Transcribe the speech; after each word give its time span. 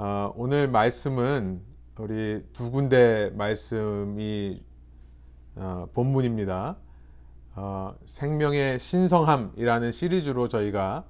어, 0.00 0.32
오늘 0.36 0.68
말씀은 0.68 1.60
우리 1.96 2.44
두 2.52 2.70
군데 2.70 3.32
말씀이 3.34 4.62
어, 5.56 5.88
본문입니다. 5.92 6.76
어, 7.56 7.96
생명의 8.04 8.78
신성함이라는 8.78 9.90
시리즈로 9.90 10.46
저희가 10.46 11.04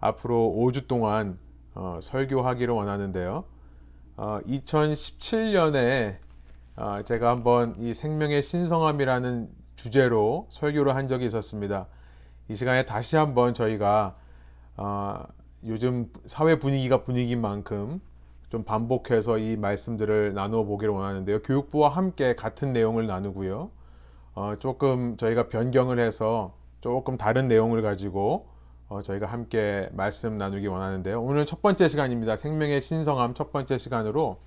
앞으로 0.00 0.54
5주 0.56 0.88
동안 0.88 1.38
어, 1.74 1.98
설교하기를 2.00 2.72
원하는데요. 2.72 3.44
2017년에 4.16 6.16
어, 6.76 7.02
제가 7.04 7.28
한번 7.28 7.74
이 7.78 7.92
생명의 7.92 8.42
신성함이라는 8.42 9.50
주제로 9.76 10.46
설교를 10.48 10.96
한 10.96 11.08
적이 11.08 11.26
있었습니다. 11.26 11.88
이 12.48 12.54
시간에 12.54 12.86
다시 12.86 13.16
한번 13.16 13.52
저희가 13.52 14.16
어, 14.78 15.24
요즘 15.66 16.10
사회 16.24 16.58
분위기가 16.58 17.04
분위기인 17.04 17.42
만큼 17.42 18.00
좀 18.50 18.64
반복해서 18.64 19.38
이 19.38 19.56
말씀들을 19.56 20.34
나누어 20.34 20.64
보기를 20.64 20.92
원하는데요. 20.92 21.42
교육부와 21.42 21.88
함께 21.88 22.34
같은 22.34 22.72
내용을 22.72 23.06
나누고요. 23.06 23.70
어, 24.34 24.54
조금 24.58 25.16
저희가 25.16 25.48
변경을 25.48 26.00
해서 26.00 26.56
조금 26.80 27.16
다른 27.16 27.46
내용을 27.46 27.80
가지고 27.80 28.48
어, 28.88 29.02
저희가 29.02 29.26
함께 29.26 29.88
말씀 29.92 30.36
나누기 30.36 30.66
원하는데요. 30.66 31.22
오늘 31.22 31.46
첫 31.46 31.62
번째 31.62 31.86
시간입니다. 31.86 32.34
생명의 32.34 32.80
신성함 32.80 33.34
첫 33.34 33.52
번째 33.52 33.78
시간으로 33.78 34.40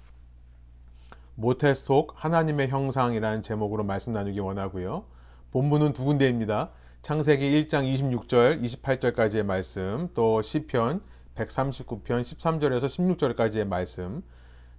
모태 1.36 1.74
속 1.74 2.14
하나님의 2.16 2.68
형상이라는 2.68 3.42
제목으로 3.42 3.86
말씀 3.86 4.12
나누기 4.12 4.40
원하고요. 4.40 5.06
본문은 5.52 5.94
두 5.94 6.04
군데입니다. 6.04 6.72
창세기 7.04 7.68
1장 7.68 7.86
26절, 7.86 8.62
28절까지의 8.62 9.44
말씀, 9.44 10.10
또 10.14 10.42
시편 10.42 11.02
139편 11.36 12.22
13절에서 12.22 12.86
16절까지의 12.86 13.66
말씀 13.66 14.24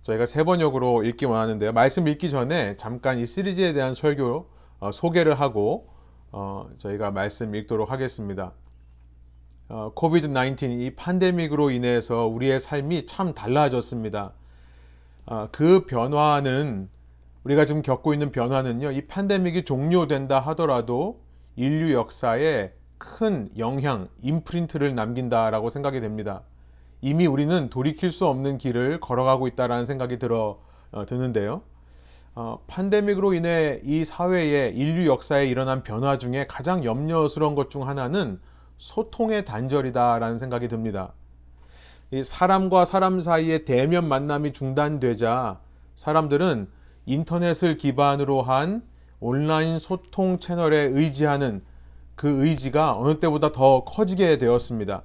저희가 0.02 0.26
세 0.26 0.44
번역으로 0.44 1.02
읽기 1.04 1.24
원하는데요. 1.24 1.72
말씀 1.72 2.06
읽기 2.06 2.30
전에 2.30 2.76
잠깐 2.76 3.18
이 3.18 3.26
시리즈에 3.26 3.72
대한 3.72 3.94
설교 3.94 4.46
어, 4.80 4.92
소개를 4.92 5.40
하고 5.40 5.88
어, 6.30 6.68
저희가 6.78 7.10
말씀 7.10 7.54
읽도록 7.54 7.90
하겠습니다. 7.90 8.52
어, 9.68 9.92
코비드 9.94 10.28
19 10.32 10.66
이 10.66 10.94
팬데믹으로 10.94 11.70
인해서 11.70 12.26
우리의 12.26 12.60
삶이 12.60 13.06
참 13.06 13.32
달라졌습니다. 13.32 14.32
어, 15.26 15.48
그 15.52 15.86
변화는 15.86 16.90
우리가 17.44 17.64
지금 17.64 17.80
겪고 17.80 18.12
있는 18.12 18.30
변화는요. 18.30 18.90
이 18.90 19.06
팬데믹이 19.06 19.64
종료된다 19.64 20.40
하더라도 20.40 21.22
인류 21.56 21.94
역사에 21.94 22.72
큰 23.04 23.50
영향, 23.58 24.08
임프린트를 24.22 24.94
남긴다라고 24.94 25.68
생각이 25.70 26.00
됩니다. 26.00 26.42
이미 27.02 27.26
우리는 27.26 27.68
돌이킬 27.68 28.10
수 28.10 28.26
없는 28.26 28.56
길을 28.58 29.00
걸어가고 29.00 29.46
있다라는 29.46 29.84
생각이 29.84 30.18
들어 30.18 30.58
어, 30.90 31.04
드는데요. 31.06 31.62
어, 32.34 32.58
팬데믹으로 32.66 33.34
인해 33.34 33.80
이 33.84 34.04
사회에 34.04 34.70
인류 34.70 35.06
역사에 35.06 35.46
일어난 35.46 35.82
변화 35.82 36.18
중에 36.18 36.46
가장 36.48 36.82
염려스러운 36.82 37.54
것 37.54 37.68
중 37.68 37.86
하나는 37.86 38.40
소통의 38.78 39.44
단절이다라는 39.44 40.38
생각이 40.38 40.66
듭니다. 40.68 41.12
이 42.10 42.24
사람과 42.24 42.84
사람 42.84 43.20
사이의 43.20 43.64
대면 43.64 44.08
만남이 44.08 44.52
중단되자 44.52 45.60
사람들은 45.94 46.68
인터넷을 47.06 47.76
기반으로 47.76 48.42
한 48.42 48.82
온라인 49.20 49.78
소통 49.78 50.38
채널에 50.38 50.76
의지하는 50.78 51.62
그 52.16 52.44
의지가 52.44 52.96
어느 52.98 53.18
때보다 53.20 53.52
더 53.52 53.84
커지게 53.84 54.38
되었습니다. 54.38 55.02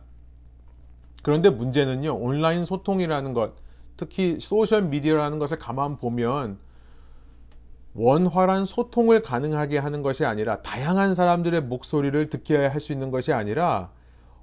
그런데 1.23 1.49
문제는요, 1.49 2.15
온라인 2.15 2.63
소통이라는 2.65 3.33
것, 3.33 3.53
특히 3.97 4.39
소셜 4.39 4.83
미디어라는 4.83 5.39
것을 5.39 5.57
가만 5.59 5.97
보면 5.97 6.57
원활한 7.93 8.65
소통을 8.65 9.21
가능하게 9.21 9.77
하는 9.79 10.01
것이 10.03 10.23
아니라 10.23 10.61
다양한 10.61 11.15
사람들의 11.15 11.63
목소리를 11.63 12.29
듣게 12.29 12.55
할 12.65 12.79
수 12.79 12.93
있는 12.93 13.11
것이 13.11 13.33
아니라 13.33 13.91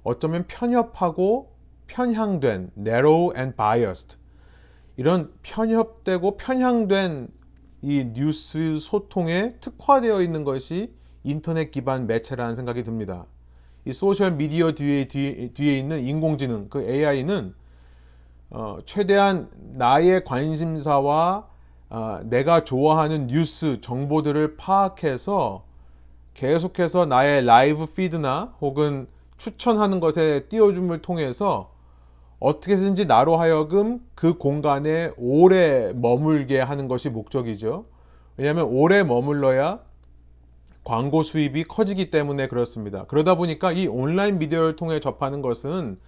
어쩌면 0.03 0.45
편협하고 0.47 1.51
편향된 1.87 2.71
narrow 2.77 3.33
and 3.35 3.55
biased 3.55 4.17
이런 4.97 5.31
편협되고 5.41 6.37
편향된 6.37 7.29
이 7.81 8.11
뉴스 8.13 8.77
소통에 8.79 9.55
특화되어 9.59 10.21
있는 10.21 10.43
것이 10.43 10.93
인터넷 11.23 11.71
기반 11.71 12.07
매체라는 12.07 12.55
생각이 12.55 12.83
듭니다. 12.83 13.25
이 13.85 13.93
소셜 13.93 14.31
미디어 14.31 14.73
뒤에, 14.73 15.07
뒤에, 15.07 15.49
뒤에 15.53 15.77
있는 15.79 16.01
인공지능, 16.01 16.67
그 16.69 16.81
AI는 16.81 17.53
어, 18.49 18.79
최대한 18.85 19.49
나의 19.73 20.23
관심사와 20.23 21.47
어, 21.89 22.19
내가 22.23 22.63
좋아하는 22.63 23.27
뉴스 23.27 23.79
정보들을 23.81 24.57
파악해서 24.57 25.63
계속해서 26.33 27.05
나의 27.05 27.45
live 27.45 27.85
feed나 27.87 28.53
혹은 28.61 29.07
추천하는 29.37 29.99
것에 29.99 30.45
띄워줌을 30.49 31.01
통해서 31.01 31.71
어떻게든지 32.39 33.05
나로 33.05 33.37
하여금 33.37 34.05
그 34.13 34.37
공간에 34.37 35.11
오래 35.17 35.91
머물게 35.93 36.59
하는 36.61 36.87
것이 36.87 37.09
목적이죠. 37.09 37.85
왜냐하면 38.37 38.65
오래 38.65 39.03
머물러야 39.03 39.79
광고 40.87 41.21
수입이 41.21 41.65
커지기 41.65 42.11
때문에 42.11 42.47
그렇습니다. 42.47 43.03
그러다 43.07 43.35
보니까 43.35 43.73
이 43.73 43.87
온라인 43.87 44.39
미디어를 44.39 44.77
통해 44.77 45.01
접하는 45.01 45.41
것은 45.41 45.99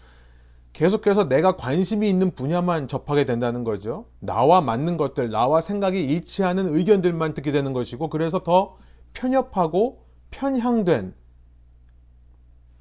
계속해서 0.72 1.28
내가 1.28 1.58
관심이 1.58 2.10
있는 2.10 2.32
분야만 2.32 2.88
접하게 2.88 3.26
된다는 3.26 3.66
거죠. 3.66 4.06
나와 4.20 4.62
맞는 4.62 4.96
것들, 4.96 5.32
나와 5.32 5.60
생각이 5.60 6.00
일치하는 6.00 6.74
의견들만 6.74 7.34
듣게 7.34 7.52
되는 7.52 7.74
것이고, 7.74 8.10
그래서 8.10 8.42
더 8.44 8.78
편협하고 9.12 10.06
편향된 10.32 11.14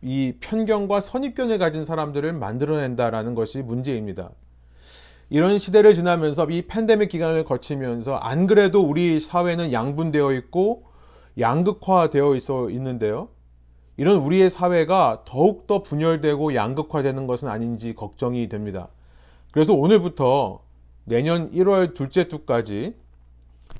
이 0.02 0.34
편견과 0.38 1.00
선입견을 1.00 1.58
가진 1.58 1.84
사람들을 1.84 2.32
만들어낸다라는 2.32 3.34
것이 3.34 3.60
문제입니다. 3.60 4.30
이런 5.30 5.58
시대를 5.58 5.94
지나면서 5.94 6.46
이 6.48 6.62
팬데믹 6.68 7.08
기간을 7.08 7.44
거치면서 7.44 8.14
안 8.14 8.46
그래도 8.46 8.82
우리 8.82 9.18
사회는 9.18 9.72
양분되어 9.72 10.32
있고 10.34 10.87
양극화되어 11.38 12.34
있어 12.36 12.70
있는데요. 12.70 13.28
이런 13.96 14.18
우리의 14.18 14.48
사회가 14.48 15.22
더욱더 15.26 15.82
분열되고 15.82 16.54
양극화되는 16.54 17.26
것은 17.26 17.48
아닌지 17.48 17.94
걱정이 17.94 18.48
됩니다. 18.48 18.88
그래서 19.50 19.74
오늘부터 19.74 20.60
내년 21.04 21.50
1월 21.52 21.94
둘째 21.94 22.28
주까지 22.28 22.94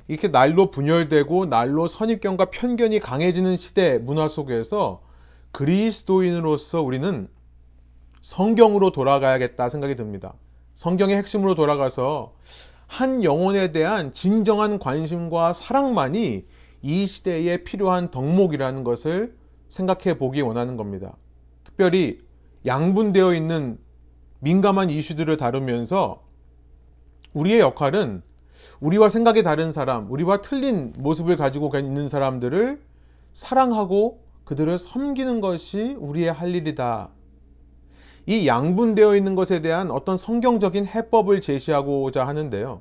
이렇게 0.09 0.29
날로 0.29 0.71
분열되고 0.71 1.47
날로 1.47 1.87
선입견과 1.87 2.47
편견이 2.47 3.01
강해지는 3.01 3.57
시대 3.57 3.99
문화 3.99 4.27
속에서 4.27 5.03
그리스도인으로서 5.53 6.83
우리는 6.83 7.29
성경으로 8.23 8.91
돌아가야겠다 8.91 9.69
생각이 9.69 9.95
듭니다. 9.95 10.35
성경의 10.75 11.17
핵심으로 11.17 11.55
돌아가서 11.55 12.35
한 12.87 13.23
영혼에 13.23 13.73
대한 13.73 14.13
진정한 14.13 14.79
관심과 14.79 15.53
사랑만이 15.53 16.45
이 16.83 17.07
시대에 17.07 17.65
필요한 17.65 18.11
덕목이라는 18.11 18.85
것을 18.85 19.35
생각해 19.69 20.19
보기 20.19 20.41
원하는 20.41 20.77
겁니다. 20.77 21.17
특별히 21.65 22.21
양분되어 22.67 23.35
있는 23.35 23.79
민감한 24.41 24.91
이슈들을 24.91 25.37
다루면서 25.37 26.23
우리의 27.33 27.61
역할은 27.61 28.23
우리와 28.81 29.09
생각이 29.09 29.43
다른 29.43 29.73
사람, 29.73 30.11
우리와 30.11 30.41
틀린 30.41 30.93
모습을 30.99 31.37
가지고 31.37 31.71
있는 31.77 32.09
사람들을 32.09 32.81
사랑하고 33.33 34.23
그들을 34.45 34.79
섬기는 34.79 35.41
것이 35.41 35.97
우리의 35.99 36.33
할 36.33 36.55
일이다. 36.55 37.11
이 38.27 38.47
양분되어 38.47 39.17
있는 39.17 39.35
것에 39.35 39.63
대한 39.63 39.91
어떤 39.91 40.17
성경적인 40.17 40.87
해법을 40.87 41.41
제시하고자 41.41 42.27
하는데요. 42.27 42.81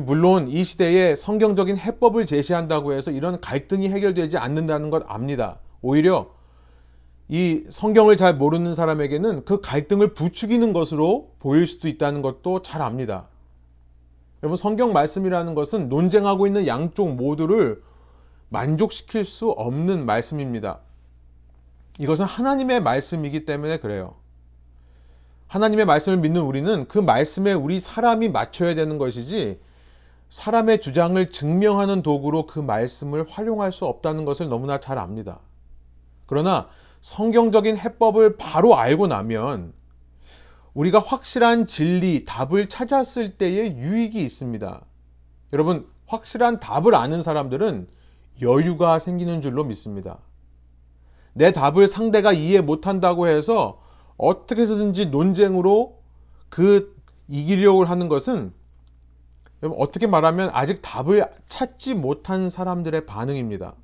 물론 0.00 0.48
이 0.48 0.64
시대에 0.64 1.14
성경적인 1.14 1.78
해법을 1.78 2.26
제시한다고 2.26 2.94
해서 2.94 3.10
이런 3.10 3.40
갈등이 3.40 3.88
해결되지 3.88 4.36
않는다는 4.38 4.90
것 4.90 5.04
압니다. 5.06 5.58
오히려 5.82 6.30
이 7.28 7.64
성경을 7.70 8.16
잘 8.16 8.34
모르는 8.34 8.74
사람에게는 8.74 9.44
그 9.44 9.60
갈등을 9.60 10.14
부추기는 10.14 10.72
것으로 10.72 11.30
보일 11.38 11.66
수도 11.66 11.88
있다는 11.88 12.22
것도 12.22 12.62
잘 12.62 12.82
압니다. 12.82 13.28
여러분, 14.42 14.56
성경 14.56 14.92
말씀이라는 14.92 15.54
것은 15.54 15.88
논쟁하고 15.88 16.46
있는 16.46 16.66
양쪽 16.66 17.14
모두를 17.14 17.82
만족시킬 18.50 19.24
수 19.24 19.50
없는 19.50 20.04
말씀입니다. 20.04 20.80
이것은 21.98 22.26
하나님의 22.26 22.82
말씀이기 22.82 23.46
때문에 23.46 23.78
그래요. 23.78 24.16
하나님의 25.46 25.86
말씀을 25.86 26.18
믿는 26.18 26.42
우리는 26.42 26.86
그 26.88 26.98
말씀에 26.98 27.52
우리 27.52 27.80
사람이 27.80 28.28
맞춰야 28.28 28.74
되는 28.74 28.98
것이지 28.98 29.60
사람의 30.28 30.80
주장을 30.80 31.30
증명하는 31.30 32.02
도구로 32.02 32.46
그 32.46 32.58
말씀을 32.58 33.26
활용할 33.28 33.72
수 33.72 33.84
없다는 33.84 34.24
것을 34.24 34.48
너무나 34.48 34.80
잘 34.80 34.98
압니다. 34.98 35.40
그러나 36.26 36.68
성경적인 37.00 37.76
해법을 37.76 38.36
바로 38.36 38.76
알고 38.76 39.06
나면 39.06 39.72
우리가 40.74 40.98
확실한 40.98 41.66
진리, 41.66 42.24
답을 42.24 42.68
찾았을 42.68 43.36
때의 43.38 43.76
유익이 43.76 44.22
있습니다. 44.24 44.84
여러분, 45.52 45.86
확실한 46.06 46.58
답을 46.60 46.94
아는 46.94 47.22
사람들은 47.22 47.86
여유가 48.42 48.98
생기는 48.98 49.40
줄로 49.40 49.64
믿습니다. 49.64 50.18
내 51.32 51.52
답을 51.52 51.86
상대가 51.86 52.32
이해 52.32 52.60
못한다고 52.60 53.28
해서 53.28 53.80
어떻게 54.16 54.62
해서든지 54.62 55.06
논쟁으로 55.06 56.00
그 56.48 56.96
이기려고 57.28 57.84
하는 57.84 58.08
것은 58.08 58.52
어떻게 59.72 60.06
말하면 60.06 60.50
아직 60.52 60.82
답을 60.82 61.26
찾지 61.48 61.94
못한 61.94 62.50
사람들의 62.50 63.06
반응입니다. 63.06 63.74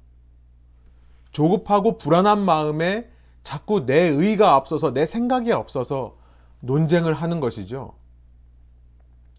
조급하고 1.32 1.96
불안한 1.98 2.40
마음에 2.40 3.08
자꾸 3.42 3.86
내 3.86 4.00
의가 4.00 4.54
앞서서 4.54 4.92
내 4.92 5.06
생각이 5.06 5.52
앞서서 5.52 6.16
논쟁을 6.60 7.14
하는 7.14 7.40
것이죠. 7.40 7.94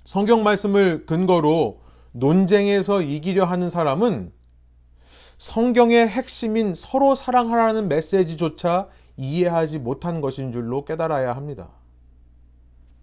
성경 0.05 0.43
말씀을 0.43 1.05
근거로 1.05 1.81
논쟁에서 2.13 3.01
이기려 3.01 3.45
하는 3.45 3.69
사람은 3.69 4.33
성경의 5.37 6.07
핵심인 6.07 6.73
서로 6.73 7.15
사랑하라는 7.15 7.87
메시지조차 7.87 8.87
이해하지 9.17 9.79
못한 9.79 10.21
것인 10.21 10.51
줄로 10.51 10.85
깨달아야 10.85 11.35
합니다. 11.35 11.69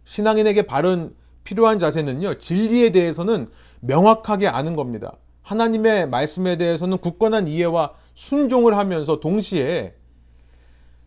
신앙인에게 0.04 0.62
바른 0.62 1.14
필요한 1.48 1.78
자세는요, 1.78 2.36
진리에 2.36 2.90
대해서는 2.90 3.50
명확하게 3.80 4.48
아는 4.48 4.76
겁니다. 4.76 5.14
하나님의 5.40 6.06
말씀에 6.10 6.58
대해서는 6.58 6.98
굳건한 6.98 7.48
이해와 7.48 7.94
순종을 8.12 8.76
하면서 8.76 9.18
동시에 9.18 9.94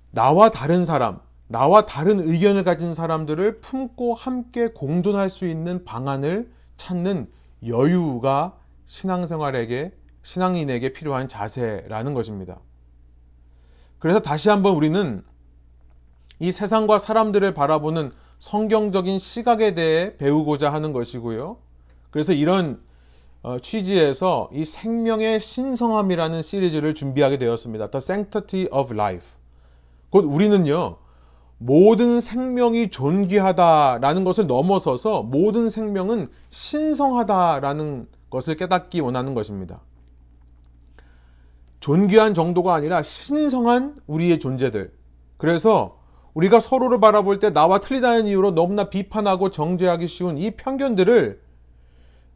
나와 0.09 0.49
다른 0.49 0.83
사람, 0.83 1.19
나와 1.47 1.85
다른 1.85 2.19
의견을 2.19 2.63
가진 2.63 2.95
사람들을 2.95 3.59
품고 3.59 4.15
함께 4.15 4.69
공존할 4.69 5.29
수 5.29 5.45
있는 5.45 5.85
방안을 5.85 6.51
찾는 6.75 7.29
여유가 7.67 8.57
신앙생활에게, 8.87 9.91
신앙인에게 10.23 10.93
필요한 10.93 11.27
자세라는 11.27 12.15
것입니다. 12.15 12.57
그래서 13.99 14.19
다시 14.19 14.49
한번 14.49 14.75
우리는 14.75 15.23
이 16.39 16.51
세상과 16.51 16.97
사람들을 16.97 17.53
바라보는 17.53 18.11
성경적인 18.41 19.19
시각에 19.19 19.75
대해 19.75 20.17
배우고자 20.17 20.73
하는 20.73 20.93
것이고요. 20.93 21.57
그래서 22.09 22.33
이런 22.33 22.81
어, 23.43 23.59
취지에서 23.59 24.49
이 24.51 24.65
생명의 24.65 25.39
신성함이라는 25.39 26.41
시리즈를 26.41 26.95
준비하게 26.95 27.37
되었습니다. 27.37 27.91
The 27.91 27.99
Sanctity 28.01 28.67
of 28.71 28.93
Life. 28.93 29.27
곧 30.09 30.25
우리는요, 30.25 30.97
모든 31.59 32.19
생명이 32.19 32.89
존귀하다라는 32.89 34.23
것을 34.23 34.47
넘어서서 34.47 35.21
모든 35.21 35.69
생명은 35.69 36.27
신성하다라는 36.49 38.07
것을 38.31 38.55
깨닫기 38.55 39.01
원하는 39.01 39.35
것입니다. 39.35 39.81
존귀한 41.79 42.33
정도가 42.33 42.73
아니라 42.73 43.03
신성한 43.03 43.97
우리의 44.07 44.39
존재들. 44.39 44.91
그래서 45.37 46.00
우리가 46.33 46.59
서로를 46.59 46.99
바라볼 46.99 47.39
때 47.39 47.51
나와 47.51 47.79
틀리다는 47.79 48.27
이유로 48.27 48.51
너무나 48.51 48.89
비판하고 48.89 49.51
정죄하기 49.51 50.07
쉬운 50.07 50.37
이 50.37 50.51
편견들을 50.51 51.41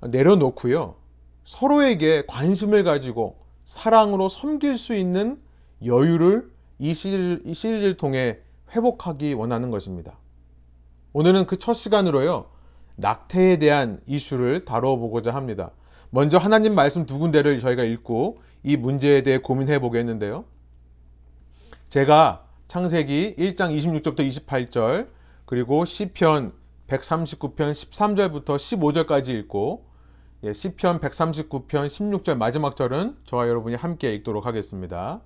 내려놓고요. 0.10 0.96
서로에게 1.46 2.26
관심을 2.28 2.84
가지고 2.84 3.38
사랑으로 3.64 4.30
섬길 4.30 4.78
수 4.78 4.94
있는 4.94 5.40
여유를 5.86 6.50
이 6.80 6.94
시리즈를, 6.94 7.42
이 7.46 7.54
시리즈를 7.54 7.98
통해 7.98 8.38
회복하기 8.76 9.34
원하는 9.34 9.72
것입니다. 9.72 10.18
오늘은 11.14 11.46
그 11.46 11.58
첫 11.58 11.74
시간으로요. 11.74 12.48
낙태에 12.98 13.58
대한 13.58 14.00
이슈를 14.06 14.66
다뤄보고자 14.66 15.34
합니다. 15.34 15.72
먼저 16.10 16.38
하나님 16.38 16.76
말씀 16.76 17.06
두 17.06 17.20
군데를 17.20 17.60
저희가 17.60 17.84
읽고 17.84 18.40
이 18.64 18.78
문제에 18.78 19.22
대해 19.22 19.38
고민해 19.38 19.80
보겠는데요. 19.80 20.46
제가 21.90 22.45
창세기 22.76 23.36
1장 23.40 23.74
26절부터 23.74 24.28
28절 24.28 25.08
그리고 25.46 25.86
시편 25.86 26.52
139편 26.90 27.72
13절부터 27.72 28.58
15절까지 28.58 29.30
읽고 29.30 29.86
예, 30.44 30.52
시편 30.52 31.00
139편 31.00 31.70
16절 31.70 32.36
마지막 32.36 32.76
절은 32.76 33.16
저와 33.24 33.48
여러분이 33.48 33.78
함께 33.78 34.14
읽도록 34.16 34.46
하겠습니다. 34.46 35.22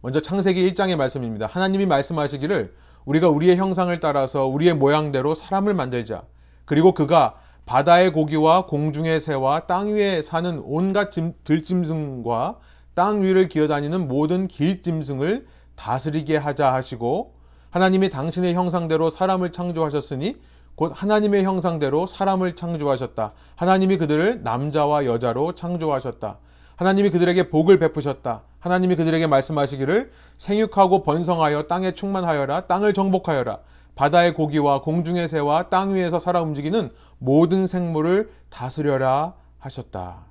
먼저 0.00 0.22
창세기 0.22 0.72
1장의 0.72 0.96
말씀입니다. 0.96 1.44
하나님이 1.44 1.84
말씀하시기를 1.84 2.74
우리가 3.04 3.28
우리의 3.28 3.58
형상을 3.58 4.00
따라서 4.00 4.46
우리의 4.46 4.72
모양대로 4.72 5.34
사람을 5.34 5.74
만들자. 5.74 6.22
그리고 6.64 6.94
그가 6.94 7.38
바다의 7.66 8.14
고기와 8.14 8.64
공중의 8.64 9.20
새와 9.20 9.66
땅 9.66 9.88
위에 9.92 10.22
사는 10.22 10.58
온갖 10.64 11.10
들짐승과 11.44 12.60
땅 12.94 13.20
위를 13.22 13.48
기어다니는 13.50 14.08
모든 14.08 14.48
길짐승을 14.48 15.46
다스리게 15.76 16.36
하자 16.36 16.72
하시고 16.72 17.34
하나님이 17.70 18.10
당신의 18.10 18.54
형상대로 18.54 19.10
사람을 19.10 19.52
창조하셨으니 19.52 20.36
곧 20.76 20.92
하나님의 20.94 21.44
형상대로 21.44 22.06
사람을 22.06 22.56
창조하셨다. 22.56 23.32
하나님이 23.56 23.96
그들을 23.96 24.42
남자와 24.42 25.06
여자로 25.06 25.54
창조하셨다. 25.54 26.38
하나님이 26.76 27.10
그들에게 27.10 27.48
복을 27.50 27.78
베푸셨다. 27.78 28.42
하나님이 28.58 28.96
그들에게 28.96 29.26
말씀하시기를 29.26 30.10
생육하고 30.38 31.02
번성하여 31.02 31.66
땅에 31.68 31.94
충만하여라. 31.94 32.66
땅을 32.66 32.94
정복하여라. 32.94 33.58
바다의 33.94 34.34
고기와 34.34 34.80
공중의 34.80 35.28
새와 35.28 35.68
땅 35.68 35.94
위에서 35.94 36.18
살아 36.18 36.42
움직이는 36.42 36.90
모든 37.18 37.66
생물을 37.66 38.30
다스려라 38.50 39.34
하셨다. 39.60 40.24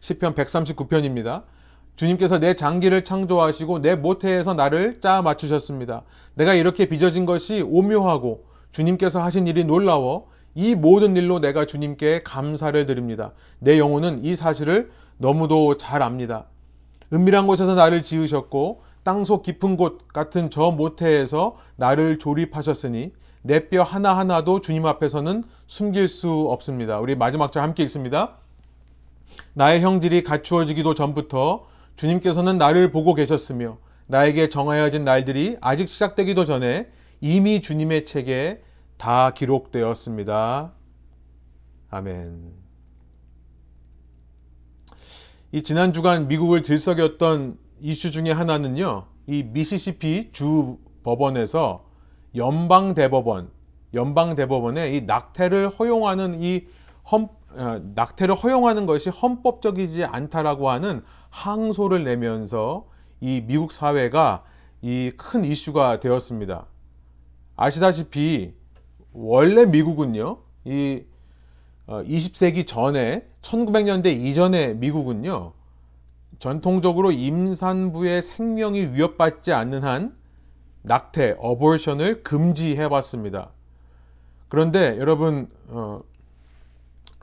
시편 0.00 0.34
139편입니다. 0.34 1.44
주님께서 1.96 2.38
내 2.38 2.54
장기를 2.54 3.04
창조하시고 3.04 3.80
내 3.80 3.94
모태에서 3.94 4.54
나를 4.54 5.00
짜 5.00 5.22
맞추셨습니다. 5.22 6.02
내가 6.34 6.54
이렇게 6.54 6.86
빚어진 6.86 7.24
것이 7.26 7.62
오묘하고 7.62 8.44
주님께서 8.72 9.22
하신 9.22 9.46
일이 9.46 9.64
놀라워 9.64 10.28
이 10.54 10.74
모든 10.74 11.16
일로 11.16 11.40
내가 11.40 11.66
주님께 11.66 12.22
감사를 12.24 12.86
드립니다. 12.86 13.32
내 13.58 13.78
영혼은 13.78 14.24
이 14.24 14.34
사실을 14.34 14.90
너무도 15.18 15.76
잘 15.76 16.02
압니다. 16.02 16.46
은밀한 17.12 17.46
곳에서 17.46 17.74
나를 17.74 18.02
지으셨고 18.02 18.82
땅속 19.04 19.42
깊은 19.42 19.76
곳 19.76 20.08
같은 20.12 20.50
저 20.50 20.70
모태에서 20.70 21.56
나를 21.76 22.18
조립하셨으니 22.18 23.12
내 23.42 23.68
뼈 23.68 23.82
하나하나도 23.82 24.62
주님 24.62 24.86
앞에서는 24.86 25.44
숨길 25.66 26.08
수 26.08 26.46
없습니다. 26.48 26.98
우리 26.98 27.14
마지막 27.14 27.52
절 27.52 27.62
함께 27.62 27.82
읽습니다. 27.84 28.38
나의 29.52 29.82
형질이 29.82 30.22
갖추어지기도 30.22 30.94
전부터 30.94 31.66
주님께서는 31.96 32.58
나를 32.58 32.90
보고 32.90 33.14
계셨으며 33.14 33.78
나에게 34.06 34.48
정하여진 34.48 35.04
날들이 35.04 35.56
아직 35.60 35.88
시작되기도 35.88 36.44
전에 36.44 36.88
이미 37.20 37.60
주님의 37.60 38.04
책에 38.04 38.62
다 38.98 39.30
기록되었습니다. 39.30 40.72
아멘. 41.90 42.52
이 45.52 45.62
지난 45.62 45.92
주간 45.92 46.28
미국을 46.28 46.62
들썩였던 46.62 47.58
이슈 47.80 48.10
중에 48.10 48.32
하나는요, 48.32 49.06
이 49.26 49.42
미시시피 49.44 50.30
주 50.32 50.78
법원에서 51.04 51.84
연방 52.34 52.94
대법원, 52.94 53.50
연방 53.94 54.34
대법원에 54.34 54.90
이 54.90 55.02
낙태를 55.02 55.68
허용하는 55.68 56.42
이 56.42 56.66
헌, 57.10 57.28
어, 57.50 57.80
낙태를 57.94 58.34
허용하는 58.34 58.86
것이 58.86 59.10
헌법적이지 59.10 60.04
않다라고 60.04 60.70
하는 60.70 61.04
항소를 61.34 62.04
내면서 62.04 62.86
이 63.20 63.42
미국 63.44 63.72
사회가 63.72 64.44
이 64.82 65.12
큰 65.16 65.44
이슈가 65.44 65.98
되었습니다. 65.98 66.66
아시다시피 67.56 68.54
원래 69.12 69.64
미국은요, 69.66 70.38
이 70.64 71.02
20세기 71.88 72.62
어, 72.62 72.64
전에 72.66 73.26
1900년대 73.42 74.06
이전에 74.06 74.74
미국은요, 74.74 75.52
전통적으로 76.38 77.10
임산부의 77.10 78.22
생명이 78.22 78.92
위협받지 78.92 79.52
않는 79.52 79.82
한 79.82 80.16
낙태, 80.82 81.36
어버션을 81.38 82.22
금지해 82.22 82.84
왔습니다. 82.84 83.50
그런데 84.48 84.98
여러분 84.98 85.48
어, 85.68 86.00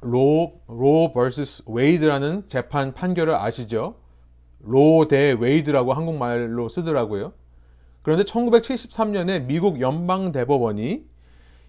로, 0.02 0.60
로 0.68 1.14
vs 1.14 1.64
웨이드라는 1.68 2.46
재판 2.50 2.94
판결을 2.94 3.36
아시죠? 3.36 4.01
로 4.64 5.08
대 5.08 5.36
웨이드라고 5.40 5.94
한국말로 5.94 6.70
쓰더라고요. 6.70 7.34
그런데 8.02 8.24
1973년에 8.24 9.46
미국 9.46 9.80
연방대법원이 9.80 11.06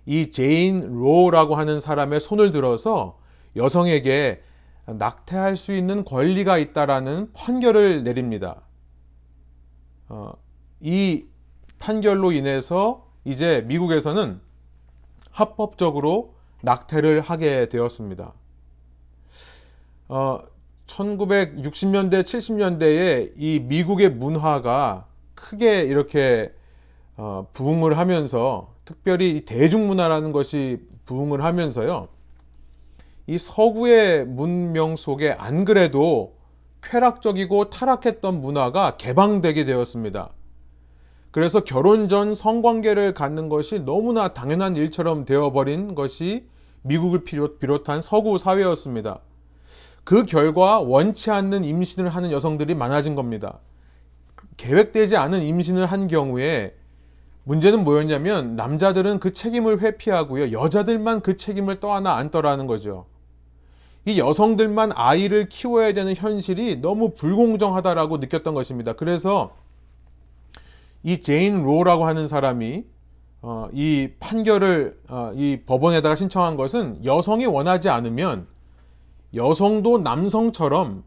이 0.06 0.30
제인 0.32 1.00
로라고 1.00 1.54
하는 1.56 1.78
사람의 1.80 2.20
손을 2.20 2.50
들어서 2.50 3.18
여성에게 3.56 4.42
낙태할 4.86 5.56
수 5.56 5.72
있는 5.72 6.04
권리가 6.04 6.58
있다라는 6.58 7.32
판결을 7.34 8.02
내립니다. 8.02 8.62
어, 10.08 10.32
이 10.80 11.24
판결로 11.78 12.32
인해서 12.32 13.06
이제 13.24 13.62
미국에서는 13.66 14.40
합법적으로 15.30 16.34
낙태를 16.62 17.20
하게 17.20 17.68
되었습니다. 17.68 18.32
어, 20.08 20.38
1960년대, 20.92 22.22
70년대에 22.22 23.32
이 23.36 23.60
미국의 23.60 24.10
문화가 24.10 25.06
크게 25.34 25.82
이렇게 25.82 26.52
어, 27.16 27.46
부흥을 27.52 27.98
하면서 27.98 28.72
특별히 28.84 29.44
대중문화라는 29.44 30.32
것이 30.32 30.80
부흥을 31.06 31.42
하면서요. 31.44 32.08
이 33.26 33.38
서구의 33.38 34.26
문명 34.26 34.96
속에 34.96 35.30
안 35.38 35.64
그래도 35.64 36.34
쾌락적이고 36.82 37.70
타락했던 37.70 38.40
문화가 38.40 38.96
개방되게 38.96 39.64
되었습니다. 39.64 40.30
그래서 41.30 41.64
결혼 41.64 42.08
전 42.08 42.34
성관계를 42.34 43.14
갖는 43.14 43.48
것이 43.48 43.78
너무나 43.78 44.34
당연한 44.34 44.76
일처럼 44.76 45.24
되어버린 45.24 45.94
것이 45.94 46.44
미국을 46.82 47.24
비롯한 47.24 48.02
서구 48.02 48.36
사회였습니다. 48.36 49.20
그 50.04 50.24
결과 50.24 50.80
원치 50.80 51.30
않는 51.30 51.64
임신을 51.64 52.08
하는 52.08 52.32
여성들이 52.32 52.74
많아진 52.74 53.14
겁니다. 53.14 53.58
계획되지 54.56 55.16
않은 55.16 55.42
임신을 55.42 55.86
한 55.86 56.08
경우에 56.08 56.74
문제는 57.44 57.84
뭐였냐면 57.84 58.56
남자들은 58.56 59.18
그 59.20 59.32
책임을 59.32 59.80
회피하고요. 59.80 60.52
여자들만 60.52 61.20
그 61.20 61.36
책임을 61.36 61.80
떠안아 61.80 62.14
안더라는 62.14 62.66
거죠. 62.66 63.06
이 64.04 64.18
여성들만 64.18 64.92
아이를 64.94 65.48
키워야 65.48 65.92
되는 65.92 66.14
현실이 66.14 66.80
너무 66.80 67.10
불공정하다라고 67.14 68.18
느꼈던 68.18 68.54
것입니다. 68.54 68.94
그래서 68.94 69.54
이 71.04 71.22
제인 71.22 71.62
로라고 71.62 72.06
하는 72.06 72.26
사람이 72.26 72.84
어, 73.42 73.68
이 73.72 74.10
판결을 74.20 75.00
어, 75.08 75.32
이 75.34 75.60
법원에다가 75.66 76.14
신청한 76.14 76.56
것은 76.56 77.04
여성이 77.04 77.46
원하지 77.46 77.88
않으면 77.88 78.46
여성도 79.34 79.98
남성처럼 79.98 81.04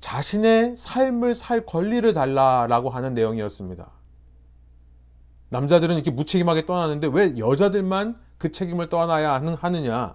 자신의 0.00 0.76
삶을 0.76 1.34
살 1.34 1.66
권리를 1.66 2.12
달라라고 2.14 2.90
하는 2.90 3.14
내용이었습니다. 3.14 3.90
남자들은 5.50 5.94
이렇게 5.94 6.10
무책임하게 6.10 6.66
떠나는데 6.66 7.08
왜 7.12 7.38
여자들만 7.38 8.18
그 8.38 8.52
책임을 8.52 8.88
떠안아야 8.88 9.42
하느냐? 9.60 10.14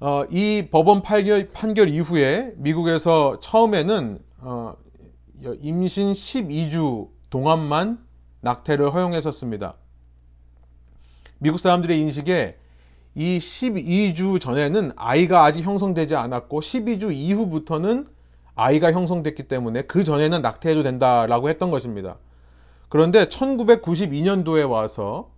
어, 0.00 0.24
이 0.30 0.68
법원 0.70 1.02
판결, 1.02 1.50
판결, 1.52 1.88
이후에 1.88 2.52
미국에서 2.56 3.38
처음에는 3.40 4.18
어, 4.38 4.74
임신 5.60 6.12
12주 6.12 7.08
동안만 7.30 8.04
낙태를 8.40 8.92
허용했었습니다. 8.92 9.74
미국 11.38 11.58
사람들의 11.58 11.98
인식에 12.00 12.58
이 13.14 13.38
12주 13.38 14.40
전에는 14.40 14.92
아이가 14.96 15.44
아직 15.44 15.62
형성되지 15.62 16.16
않았고 16.16 16.60
12주 16.60 17.12
이후부터는 17.14 18.06
아이가 18.56 18.92
형성됐기 18.92 19.44
때문에 19.44 19.82
그 19.82 20.04
전에는 20.04 20.42
낙태해도 20.42 20.82
된다라고 20.82 21.48
했던 21.48 21.70
것입니다. 21.70 22.16
그런데 22.88 23.26
1992년도에 23.26 24.68
와서 24.68 25.30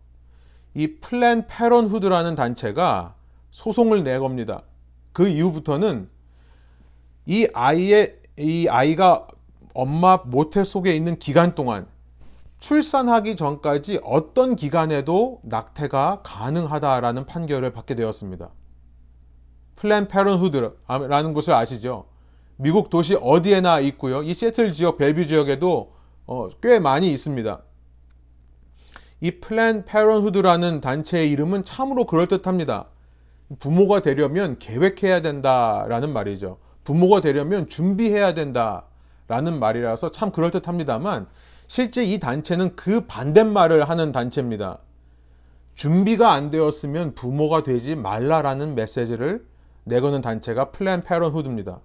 이 0.74 0.88
Planned 1.00 1.46
Parenthood라는 1.46 2.34
단체가 2.34 3.14
소송을 3.50 4.04
내겁니다. 4.04 4.62
그 5.12 5.28
이후부터는 5.28 6.08
이 7.26 7.48
아이의 7.52 8.16
이 8.38 8.68
아이가 8.68 9.26
엄마 9.72 10.18
모태 10.18 10.64
속에 10.64 10.94
있는 10.94 11.18
기간 11.18 11.54
동안 11.54 11.86
출산하기 12.58 13.36
전까지 13.36 14.00
어떤 14.02 14.56
기간에도 14.56 15.40
낙태가 15.44 16.20
가능하다라는 16.22 17.26
판결을 17.26 17.72
받게 17.72 17.94
되었습니다. 17.94 18.50
Planned 19.76 20.08
Parenthood라는 20.08 21.34
곳을 21.34 21.52
아시죠? 21.52 22.06
미국 22.56 22.88
도시 22.88 23.14
어디에나 23.14 23.80
있고요. 23.80 24.22
이 24.22 24.32
시애틀 24.32 24.72
지역, 24.72 24.96
벨뷰 24.96 25.26
지역에도 25.26 25.92
어, 26.26 26.48
꽤 26.62 26.78
많이 26.78 27.12
있습니다. 27.12 27.60
이 29.20 29.30
Planned 29.32 29.84
Parenthood라는 29.84 30.80
단체의 30.80 31.30
이름은 31.30 31.64
참으로 31.64 32.06
그럴듯합니다. 32.06 32.86
부모가 33.58 34.02
되려면 34.02 34.58
계획해야 34.58 35.20
된다라는 35.20 36.12
말이죠. 36.12 36.58
부모가 36.84 37.20
되려면 37.20 37.68
준비해야 37.68 38.34
된다라는 38.34 39.58
말이라서 39.58 40.10
참 40.10 40.32
그럴듯합니다만 40.32 41.26
실제 41.68 42.04
이 42.04 42.18
단체는 42.18 42.76
그 42.76 43.06
반대말을 43.06 43.88
하는 43.88 44.12
단체입니다. 44.12 44.78
준비가 45.74 46.32
안 46.32 46.50
되었으면 46.50 47.14
부모가 47.14 47.62
되지 47.62 47.96
말라라는 47.96 48.74
메시지를 48.74 49.44
내거는 49.84 50.20
단체가 50.20 50.70
Planned 50.70 51.02
Parenthood입니다. 51.02 51.80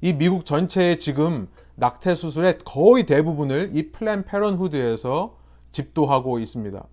이 0.00 0.12
미국 0.12 0.44
전체에 0.44 0.98
지금 0.98 1.48
낙태 1.76 2.14
수술의 2.14 2.58
거의 2.64 3.04
대부분을 3.06 3.70
이 3.74 3.90
플랜 3.90 4.24
패런후드에서 4.24 5.36
집도하고 5.72 6.38
있습니다. 6.38 6.84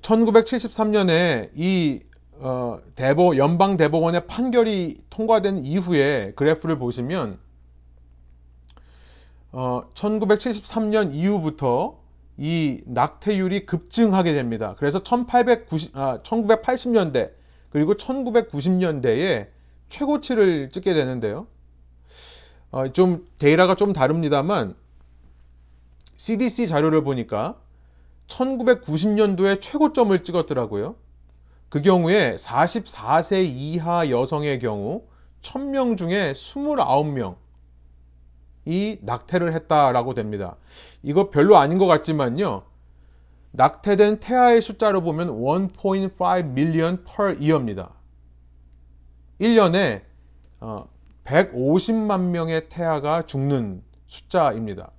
1973년에 0.00 1.50
이 1.54 2.02
어, 2.38 2.78
대법 2.96 3.36
연방 3.36 3.76
대법원의 3.76 4.26
판결이 4.26 4.96
통과된 5.10 5.64
이후에 5.64 6.32
그래프를 6.34 6.76
보시면 6.76 7.38
어, 9.52 9.82
1973년 9.94 11.12
이후부터 11.12 11.98
이 12.38 12.82
낙태율이 12.86 13.66
급증하게 13.66 14.32
됩니다. 14.32 14.74
그래서 14.78 15.02
1890, 15.02 15.96
아, 15.96 16.20
1980년대 16.22 17.32
그리고 17.70 17.94
1990년대에 17.94 19.48
최고치를 19.90 20.70
찍게 20.70 20.94
되는데요. 20.94 21.46
어, 22.70 22.90
좀 22.92 23.26
데이터가 23.38 23.74
좀 23.74 23.92
다릅니다만 23.92 24.74
CDC 26.16 26.68
자료를 26.68 27.04
보니까 27.04 27.56
1990년도에 28.28 29.60
최고점을 29.60 30.22
찍었더라고요. 30.24 30.94
그 31.68 31.82
경우에 31.82 32.36
44세 32.36 33.44
이하 33.44 34.08
여성의 34.08 34.58
경우 34.60 35.02
1000명 35.42 35.98
중에 35.98 36.32
29명 36.32 37.41
이 38.64 38.98
낙태를 39.02 39.52
했다라고 39.54 40.14
됩니다. 40.14 40.56
이거 41.02 41.30
별로 41.30 41.56
아닌 41.56 41.78
것 41.78 41.86
같지만요. 41.86 42.62
낙태된 43.52 44.20
태아의 44.20 44.62
숫자로 44.62 45.02
보면 45.02 45.28
1.5 45.28 46.44
million 46.52 47.04
per 47.04 47.36
year입니다. 47.38 47.90
1년에 49.40 50.02
150만 51.24 52.20
명의 52.30 52.68
태아가 52.68 53.26
죽는 53.26 53.82
숫자입니다. 54.06 54.90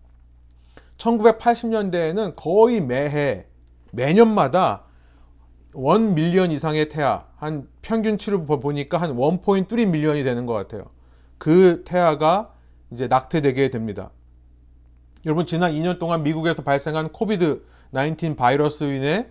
1980년대에는 0.98 2.36
거의 2.36 2.82
매해, 2.82 3.46
매년마다 3.92 4.84
1 5.76 6.14
밀리언 6.14 6.52
이상의 6.52 6.90
태아, 6.90 7.26
한 7.38 7.68
평균치로 7.82 8.46
보니까 8.46 9.00
한 9.00 9.16
1.3 9.16 9.88
밀리언이 9.88 10.24
되는 10.24 10.46
것 10.46 10.54
같아요. 10.54 10.86
그 11.38 11.84
태아가 11.86 12.53
이제 12.94 13.08
낙태되게 13.08 13.70
됩니다. 13.70 14.12
여러분, 15.26 15.46
지난 15.46 15.72
2년 15.72 16.00
동안 16.00 16.24
미국에서 16.24 16.64
발생한 16.64 17.12
코비드 17.12 17.64
19 17.94 18.36
바이러스로 18.36 18.92
인해 18.92 19.28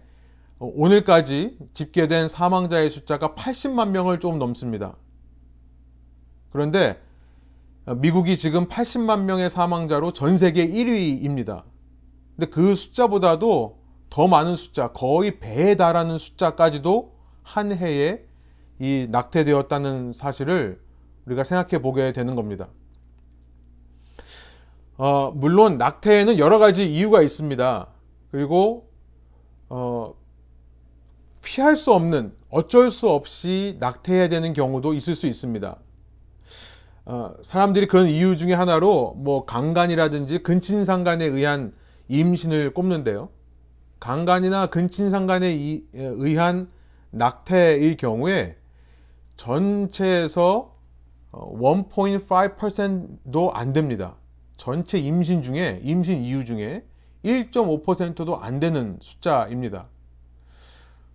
오늘까지 0.59 1.59
집계된 1.75 2.28
사망자의 2.28 2.90
숫자가 2.90 3.35
80만 3.35 3.90
명을 3.90 4.21
좀 4.21 4.38
넘습니다. 4.38 4.97
그런데 6.50 7.00
미국이 7.97 8.37
지금 8.37 8.69
80만 8.69 9.23
명의 9.23 9.50
사망자로 9.50 10.12
전 10.12 10.37
세계 10.37 10.69
1위입니다. 10.69 11.64
근데 12.37 12.50
그 12.50 12.75
숫자보다도 12.75 13.78
더 14.09 14.28
많은 14.28 14.54
숫자, 14.54 14.92
거의 14.92 15.40
배에 15.40 15.75
달하는 15.75 16.19
숫자까지도 16.19 17.12
한 17.42 17.73
해에 17.73 18.25
이 18.78 19.09
낙태되었다는 19.11 20.12
사실을 20.12 20.81
우리가 21.26 21.45
생각해 21.45 21.83
보게 21.83 22.12
되는 22.12 22.35
겁니다. 22.35 22.69
어, 24.99 25.31
물론 25.31 25.79
낙태에는 25.79 26.39
여러 26.39 26.59
가지 26.59 26.93
이유가 26.93 27.23
있습니다. 27.23 27.87
그리고 28.31 28.89
어, 29.69 30.15
피할 31.43 31.77
수 31.77 31.93
없는 31.93 32.33
어쩔 32.51 32.91
수 32.91 33.09
없이 33.09 33.77
낙태해야 33.81 34.29
되는 34.29 34.53
경우도 34.53 34.95
있을 34.95 35.17
수 35.17 35.27
있습니다. 35.27 35.77
어, 37.05 37.35
사람들이 37.43 37.89
그런 37.89 38.07
이유 38.07 38.37
중에 38.37 38.55
하나로 38.55 39.15
뭐 39.17 39.45
강간이라든지 39.45 40.43
근친상간에 40.43 41.25
의한 41.25 41.73
임신을 42.09 42.75
꼽는데요. 42.75 43.29
강간이나 43.99 44.67
근친상간에 44.67 45.81
의한 45.93 46.69
낙태의 47.11 47.97
경우에 47.97 48.57
전체에서 49.37 50.77
1.5%도 51.33 53.53
안 53.53 53.73
됩니다. 53.73 54.15
전체 54.62 54.97
임신 54.97 55.42
중에 55.42 55.81
임신 55.83 56.23
이유 56.23 56.45
중에 56.45 56.85
1.5%도 57.25 58.37
안 58.37 58.61
되는 58.61 58.97
숫자입니다. 59.00 59.87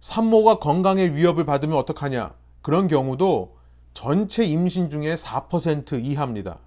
산모가 0.02 0.60
건강에 0.60 1.06
위협을 1.06 1.46
받으면 1.46 1.78
어떡하냐? 1.78 2.34
그런 2.62 2.90
경우도 2.90 3.56
전체 3.94 4.44
임신 4.44 4.90
중에 4.90 5.16
4% 5.16 6.04
이하입니다. 6.04 6.60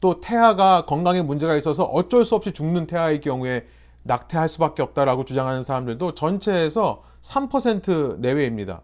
또 0.00 0.20
태아가 0.20 0.84
건강에 0.86 1.22
문제가 1.22 1.56
있어서 1.56 1.82
어쩔 1.82 2.24
수 2.24 2.36
없이 2.36 2.52
죽는 2.52 2.86
태아의 2.86 3.20
경우에 3.20 3.66
낙태할 4.04 4.48
수밖에 4.48 4.82
없다라고 4.82 5.24
주장하는 5.24 5.64
사람들도 5.64 6.14
전체에서 6.14 7.02
3% 7.22 8.20
내외입니다. 8.20 8.80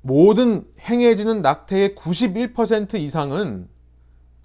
모든 0.00 0.66
행해지는 0.80 1.42
낙태의 1.42 1.94
91% 1.94 2.94
이상은 2.94 3.68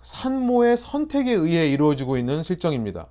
산모의 0.02 0.78
선택에 0.78 1.32
의해 1.32 1.68
이루어지고 1.70 2.18
있는 2.18 2.44
실정입니다. 2.44 3.08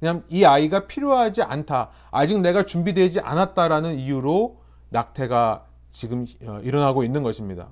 그냥 0.00 0.24
이 0.28 0.44
아이가 0.44 0.86
필요하지 0.86 1.42
않다. 1.42 1.90
아직 2.10 2.40
내가 2.40 2.66
준비되지 2.66 3.20
않았다라는 3.20 3.98
이유로 3.98 4.60
낙태가 4.90 5.66
지금 5.92 6.26
어, 6.44 6.60
일어나고 6.62 7.02
있는 7.02 7.22
것입니다. 7.22 7.68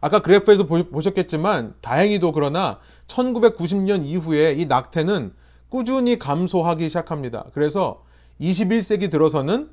아까 0.00 0.22
그래프에서 0.22 0.64
보셨겠지만 0.64 1.74
다행히도 1.80 2.32
그러나 2.32 2.78
1990년 3.08 4.04
이후에 4.04 4.52
이 4.52 4.66
낙태는 4.66 5.34
꾸준히 5.68 6.18
감소하기 6.18 6.88
시작합니다. 6.88 7.46
그래서 7.52 8.04
21세기 8.40 9.10
들어서는 9.10 9.70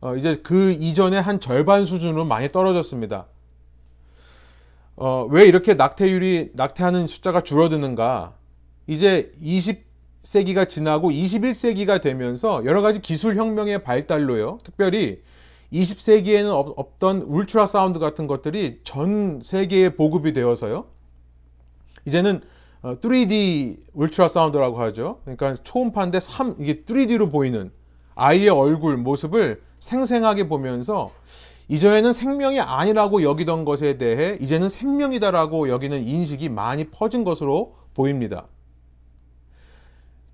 어 0.00 0.16
이제 0.16 0.40
그 0.42 0.72
이전의 0.72 1.20
한 1.22 1.40
절반 1.40 1.84
수준으로 1.84 2.24
많이 2.24 2.48
떨어졌습니다. 2.48 3.26
어 4.96 5.26
왜 5.30 5.46
이렇게 5.46 5.74
낙태율이 5.74 6.50
낙태하는 6.54 7.06
숫자가 7.06 7.42
줄어드는가? 7.42 8.34
이제 8.86 9.32
20세기가 9.42 10.68
지나고 10.68 11.10
21세기가 11.10 12.00
되면서 12.02 12.64
여러 12.64 12.82
가지 12.82 13.00
기술 13.00 13.36
혁명의 13.36 13.82
발달로요. 13.82 14.58
특별히 14.64 15.22
20세기에는 15.72 16.50
없 16.76 16.98
던 16.98 17.22
울트라 17.22 17.66
사운드 17.66 17.98
같은 17.98 18.26
것들이 18.26 18.80
전 18.84 19.40
세계에 19.42 19.94
보급이 19.94 20.32
되어서요. 20.34 20.84
이제는 22.04 22.42
3D 22.82 23.78
ultrasound라고 23.94 24.80
하죠. 24.82 25.20
그러니까 25.24 25.56
초음파인데 25.62 26.20
3 26.20 26.56
이게 26.58 26.82
3D로 26.82 27.30
보이는 27.30 27.70
아이의 28.16 28.50
얼굴 28.50 28.96
모습을 28.98 29.62
생생하게 29.78 30.48
보면서 30.48 31.10
이전에는 31.70 32.12
생명이 32.12 32.58
아니라고 32.58 33.22
여기던 33.22 33.64
것에 33.64 33.96
대해 33.96 34.36
이제는 34.40 34.68
생명이다라고 34.68 35.68
여기는 35.68 36.02
인식이 36.04 36.48
많이 36.48 36.90
퍼진 36.90 37.22
것으로 37.22 37.76
보입니다. 37.94 38.46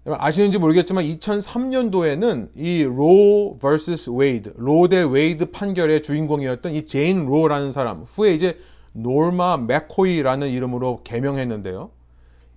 아시는지 0.07 0.59
모르겠지만 0.59 1.05
2003년도에는 1.05 2.51
이 2.57 2.85
Roe 2.85 3.59
vs 3.61 4.11
Wade, 4.13 4.55
로 4.57 4.89
대 4.89 5.03
웨이드 5.03 5.51
판결의 5.51 6.03
주인공이었던 6.03 6.73
이 6.73 6.87
제인 6.87 7.27
로라는 7.27 7.71
사람, 7.71 8.05
후에 8.05 8.33
이제 8.33 8.59
노마 8.93 9.59
맥코이라는 9.59 10.49
이름으로 10.49 11.03
개명했는데요. 11.05 11.91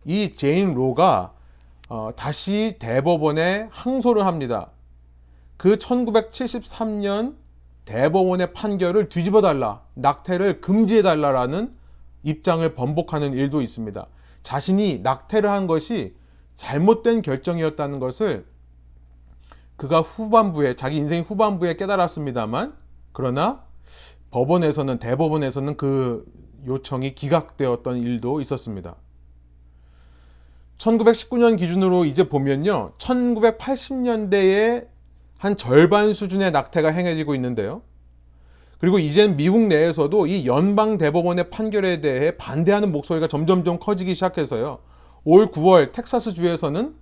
이 0.05 0.35
제인 0.35 0.73
로가 0.73 1.33
어, 1.89 2.11
다시 2.15 2.77
대법원에 2.79 3.67
항소를 3.71 4.25
합니다. 4.25 4.69
그 5.57 5.75
1973년 5.77 7.33
대법원의 7.89 8.53
판결을 8.53 9.09
뒤집어 9.09 9.41
달라, 9.41 9.81
낙태를 9.95 10.61
금지해 10.61 11.01
달라라는 11.01 11.73
입장을 12.21 12.75
번복하는 12.75 13.33
일도 13.33 13.63
있습니다. 13.63 14.05
자신이 14.43 14.99
낙태를 14.99 15.49
한 15.49 15.65
것이 15.65 16.13
잘못된 16.55 17.23
결정이었다는 17.23 17.99
것을 17.99 18.45
그가 19.75 20.01
후반부에 20.01 20.75
자기 20.75 20.97
인생 20.97 21.23
후반부에 21.23 21.77
깨달았습니다만 21.77 22.75
그러나 23.11 23.63
법원에서는 24.29 24.99
대법원에서는 24.99 25.75
그 25.75 26.25
요청이 26.67 27.15
기각되었던 27.15 27.97
일도 27.97 28.39
있었습니다. 28.41 28.97
1919년 30.77 31.57
기준으로 31.57 32.05
이제 32.05 32.29
보면요. 32.29 32.91
1980년대에 32.99 34.98
한 35.39 35.55
절반 35.55 36.13
수준의 36.13 36.51
낙태가 36.51 36.89
행해지고 36.89 37.33
있는데요. 37.35 37.81
그리고 38.77 38.99
이젠 38.99 39.37
미국 39.37 39.67
내에서도 39.67 40.27
이 40.27 40.45
연방 40.45 40.97
대법원의 40.97 41.49
판결에 41.49 42.01
대해 42.01 42.35
반대하는 42.35 42.91
목소리가 42.91 43.29
점점점 43.29 43.79
커지기 43.79 44.15
시작해서요. 44.15 44.79
올 45.23 45.47
9월 45.47 45.93
텍사스 45.93 46.33
주에서는 46.33 46.93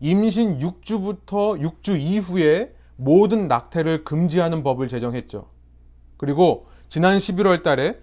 임신 0.00 0.58
6주부터 0.58 1.60
6주 1.60 2.00
이후에 2.00 2.74
모든 2.96 3.48
낙태를 3.48 4.04
금지하는 4.04 4.62
법을 4.62 4.88
제정했죠. 4.88 5.46
그리고 6.16 6.66
지난 6.88 7.18
11월 7.18 7.62
달에 7.62 7.98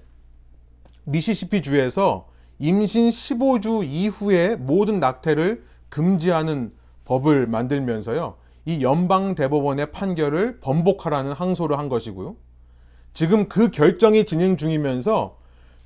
미시시피 1.05 1.63
주에서 1.63 2.27
임신 2.59 3.09
15주 3.09 3.83
이후에 3.87 4.55
모든 4.57 4.99
낙태를 4.99 5.63
금지하는 5.89 6.71
법을 7.05 7.47
만들면서요. 7.47 8.40
이 8.65 8.83
연방 8.83 9.35
대법원의 9.35 9.91
판결을 9.91 10.59
번복하라는 10.59 11.33
항소를 11.33 11.77
한 11.77 11.89
것이고요. 11.89 12.35
지금 13.13 13.49
그 13.49 13.71
결정이 13.71 14.25
진행 14.25 14.57
중이면서 14.57 15.37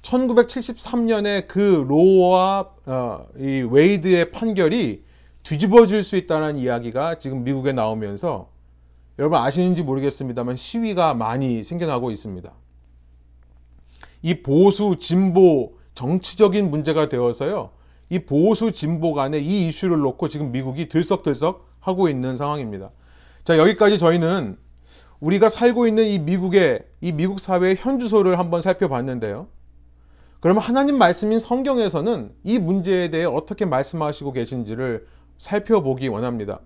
1973년에 0.02 1.48
그 1.48 1.86
로와 1.88 2.70
어, 2.86 3.26
이 3.38 3.68
웨이드의 3.70 4.32
판결이 4.32 5.04
뒤집어질 5.44 6.04
수 6.04 6.16
있다는 6.16 6.58
이야기가 6.58 7.18
지금 7.18 7.44
미국에 7.44 7.72
나오면서 7.72 8.50
여러분 9.18 9.40
아시는지 9.40 9.84
모르겠습니다만 9.84 10.56
시위가 10.56 11.14
많이 11.14 11.64
생겨나고 11.64 12.12
있습니다. 12.12 12.52
이 14.22 14.42
보수 14.42 14.98
진보 15.00 15.78
정치적인 15.94 16.70
문제가 16.70 17.10
되어서요. 17.10 17.70
이 18.10 18.20
보수 18.20 18.72
진보 18.72 19.14
간에 19.14 19.40
이 19.40 19.68
이슈를 19.68 20.00
놓고 20.00 20.28
지금 20.28 20.52
미국이 20.52 20.90
들썩들썩 20.90 21.75
하고 21.86 22.10
있는 22.10 22.36
상황입니다. 22.36 22.90
자, 23.44 23.60
여기까지 23.60 24.00
저희는 24.00 24.58
우리가 25.20 25.50
살고 25.50 25.88
있는 25.88 26.06
이 26.08 26.18
미국의 26.18 26.84
이 27.02 27.12
미국 27.12 27.40
사회의 27.40 27.76
현주소를 27.76 28.40
한번 28.40 28.62
살펴봤는데요. 28.62 29.48
그러면 30.40 30.64
하나님 30.64 30.98
말씀인 30.98 31.38
성경에서는 31.38 32.32
이 32.44 32.58
문제에 32.58 33.12
대해 33.12 33.26
어떻게 33.26 33.66
말씀하시고 33.66 34.32
계신지를 34.32 35.08
살펴보기 35.38 36.08
원합니다. 36.08 36.60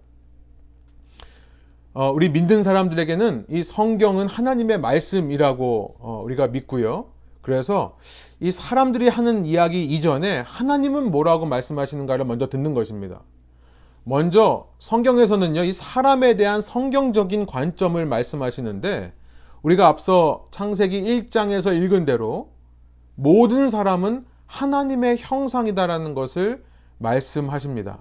어, 1.94 2.12
우리 2.12 2.30
믿는 2.30 2.64
사람들에게는 2.64 3.48
이 3.50 3.62
성경은 3.62 4.28
하나님의 4.28 4.80
말씀이라고 4.80 5.96
어, 6.00 6.22
우리가 6.24 6.48
믿고요. 6.48 7.08
그래서 7.42 7.98
이 8.40 8.52
사람들이 8.52 9.10
하는 9.10 9.44
이야기 9.44 9.84
이전에 9.84 10.44
하나님은 10.46 11.12
뭐라고 11.12 11.46
말씀하시는가를 11.46 12.24
먼저 12.26 12.48
듣는 12.48 12.74
것입니다. 12.74 13.22
먼저 14.10 14.66
성경에서는요, 14.80 15.64
이 15.66 15.72
사람에 15.72 16.36
대한 16.36 16.62
성경적인 16.62 17.46
관점을 17.46 18.04
말씀하시는데 18.04 19.14
우리가 19.62 19.88
앞서 19.88 20.46
창세기 20.50 21.04
1장에서 21.04 21.80
읽은 21.80 22.06
대로 22.06 22.50
모든 23.14 23.70
사람은 23.70 24.26
하나님의 24.48 25.18
형상이다라는 25.20 26.16
것을 26.16 26.66
말씀하십니다. 26.98 28.00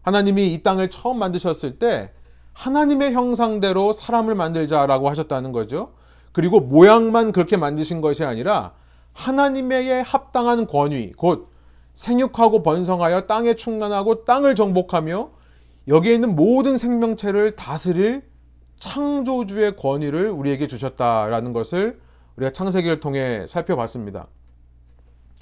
하나님이 0.00 0.54
이 0.54 0.62
땅을 0.62 0.88
처음 0.88 1.18
만드셨을 1.18 1.78
때 1.78 2.10
하나님의 2.54 3.12
형상대로 3.12 3.92
사람을 3.92 4.34
만들자라고 4.34 5.10
하셨다는 5.10 5.52
거죠. 5.52 5.92
그리고 6.32 6.58
모양만 6.58 7.32
그렇게 7.32 7.58
만드신 7.58 8.00
것이 8.00 8.24
아니라 8.24 8.72
하나님의 9.12 10.04
합당한 10.04 10.66
권위, 10.66 11.12
곧 11.12 11.51
생육하고 11.94 12.62
번성하여 12.62 13.26
땅에 13.26 13.54
충만하고 13.54 14.24
땅을 14.24 14.54
정복하며 14.54 15.30
여기에 15.88 16.14
있는 16.14 16.34
모든 16.34 16.76
생명체를 16.76 17.56
다스릴 17.56 18.22
창조주의 18.78 19.76
권위를 19.76 20.30
우리에게 20.30 20.66
주셨다라는 20.66 21.52
것을 21.52 22.00
우리가 22.36 22.52
창세기를 22.52 23.00
통해 23.00 23.46
살펴봤습니다. 23.48 24.26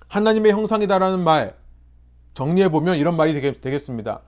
하나님의 0.09 0.53
형상이다라는 0.53 1.21
말 1.21 1.57
정리해 2.35 2.69
보면 2.69 2.97
이런 2.97 3.17
말이 3.17 3.41
되겠습니다. 3.61 4.23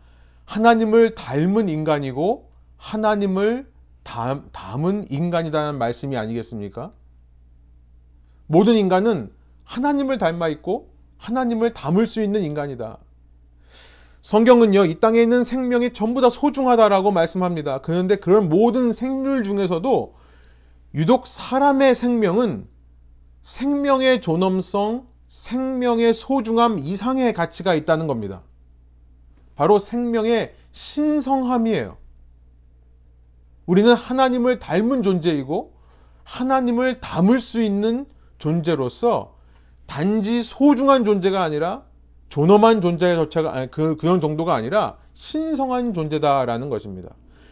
하나님을 0.44 1.14
닮은 1.14 1.68
인간이고 1.68 2.50
하나님을 2.76 3.70
담, 4.02 4.50
은 4.84 5.06
인간이라는 5.10 5.78
말씀이 5.78 6.16
아니겠습니까? 6.16 6.92
모든 8.46 8.74
인간은 8.74 9.32
하나님을 9.64 10.18
닮아 10.18 10.48
있고 10.48 10.91
하나님을 11.22 11.72
담을 11.72 12.06
수 12.06 12.20
있는 12.20 12.42
인간이다. 12.42 12.98
성경은요, 14.22 14.86
이 14.86 14.98
땅에 14.98 15.22
있는 15.22 15.44
생명이 15.44 15.92
전부 15.92 16.20
다 16.20 16.28
소중하다라고 16.30 17.12
말씀합니다. 17.12 17.80
그런데 17.80 18.16
그런 18.16 18.48
모든 18.48 18.92
생물 18.92 19.44
중에서도 19.44 20.16
유독 20.94 21.26
사람의 21.26 21.94
생명은 21.94 22.66
생명의 23.42 24.20
존엄성, 24.20 25.06
생명의 25.28 26.12
소중함 26.12 26.80
이상의 26.80 27.32
가치가 27.32 27.74
있다는 27.74 28.08
겁니다. 28.08 28.42
바로 29.54 29.78
생명의 29.78 30.54
신성함이에요. 30.72 31.96
우리는 33.66 33.94
하나님을 33.94 34.58
닮은 34.58 35.04
존재이고 35.04 35.72
하나님을 36.24 37.00
담을 37.00 37.38
수 37.38 37.62
있는 37.62 38.06
존재로서 38.38 39.36
단지 39.92 40.42
소중한 40.42 41.04
존재가 41.04 41.42
아니라 41.42 41.82
존엄한 42.30 42.80
존재의 42.80 43.14
저체가 43.14 43.66
그 43.66 43.98
그런 43.98 44.22
정도가 44.22 44.54
아니라 44.54 44.96
신성한 45.12 45.92
존재다라는 45.92 46.70
것입니다. 46.70 47.10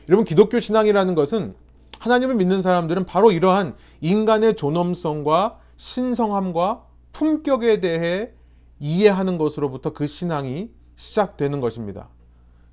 여러분 0.08 0.24
기독교 0.24 0.58
신앙이라는 0.58 1.14
것은 1.14 1.54
하나님을 1.98 2.36
믿는 2.36 2.62
사람들은 2.62 3.04
바로 3.04 3.30
이러한 3.30 3.74
인간의 4.00 4.56
존엄성과 4.56 5.58
신성함과 5.76 6.86
품격에 7.12 7.80
대해 7.80 8.30
이해하는 8.78 9.36
것으로부터 9.36 9.92
그 9.92 10.06
신앙이 10.06 10.70
시작되는 10.96 11.60
것입니다. 11.60 12.08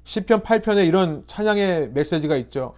시편 0.05 0.43
8편에 0.43 0.87
이런 0.87 1.25
찬양의 1.27 1.91
메시지가 1.91 2.37
있죠. 2.37 2.75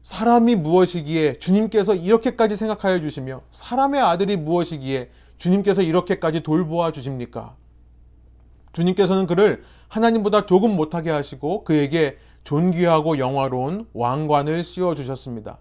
사람이 0.00 0.56
무엇이기에 0.56 1.34
주님께서 1.40 1.94
이렇게까지 1.94 2.56
생각하여 2.56 3.00
주시며 3.00 3.42
사람의 3.50 4.00
아들이 4.00 4.38
무엇이기에 4.38 5.10
주님께서 5.38 5.82
이렇게까지 5.82 6.40
돌보아 6.40 6.92
주십니까? 6.92 7.56
주님께서는 8.72 9.26
그를 9.26 9.62
하나님보다 9.88 10.46
조금 10.46 10.74
못하게 10.76 11.10
하시고 11.10 11.64
그에게 11.64 12.18
존귀하고 12.44 13.18
영화로운 13.18 13.86
왕관을 13.94 14.64
씌워 14.64 14.94
주셨습니다. 14.94 15.58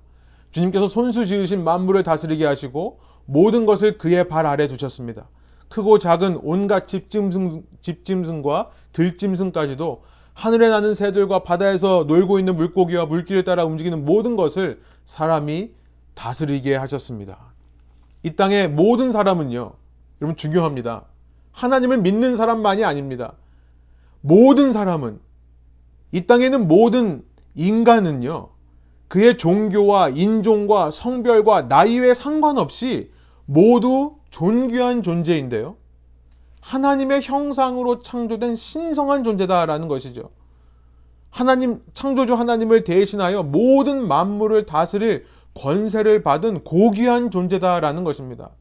주님께서 0.51 0.88
손수 0.88 1.25
지으신 1.25 1.63
만물을 1.63 2.03
다스리게 2.03 2.45
하시고 2.45 2.99
모든 3.25 3.65
것을 3.65 3.97
그의 3.97 4.27
발 4.27 4.45
아래 4.45 4.67
두셨습니다. 4.67 5.29
크고 5.69 5.97
작은 5.97 6.39
온갖 6.43 6.88
집짐승, 6.88 7.63
집짐승과 7.81 8.69
들짐승까지도 8.91 10.03
하늘에 10.33 10.69
나는 10.69 10.93
새들과 10.93 11.43
바다에서 11.43 12.05
놀고 12.07 12.39
있는 12.39 12.55
물고기와 12.55 13.05
물길을 13.05 13.43
따라 13.43 13.65
움직이는 13.65 14.05
모든 14.05 14.36
것을 14.36 14.81
사람이 15.05 15.71
다스리게 16.15 16.75
하셨습니다. 16.75 17.52
이 18.23 18.36
땅의 18.36 18.69
모든 18.69 19.12
사람은요, 19.12 19.73
여러분 20.21 20.36
중요합니다. 20.38 21.03
하나님을 21.51 21.99
믿는 21.99 22.36
사람만이 22.36 22.83
아닙니다. 22.83 23.33
모든 24.21 24.71
사람은, 24.71 25.19
이 26.13 26.25
땅에 26.25 26.45
있는 26.45 26.67
모든 26.67 27.23
인간은요, 27.55 28.49
그의 29.09 29.38
종교와 29.38 30.09
인종과 30.09 30.89
성별과 30.89 31.63
나이에 31.63 32.13
상관없이 32.13 33.12
모두 33.45 34.15
존귀한 34.29 35.03
존재인데요. 35.03 35.75
하나님의 36.62 37.21
형상으로 37.21 38.01
창조된 38.01 38.55
신성한 38.55 39.23
존재다라는 39.23 39.89
것이죠. 39.89 40.31
하나님, 41.29 41.81
창조주 41.93 42.36
하나님을 42.36 42.86
대신하여 42.86 43.43
모든 43.43 44.07
만물을 44.07 44.65
다스릴 44.65 45.25
권세를 45.55 46.23
받은 46.23 46.63
고귀한 46.63 47.31
존재다라는 47.31 48.03
것입니다. 48.03 48.51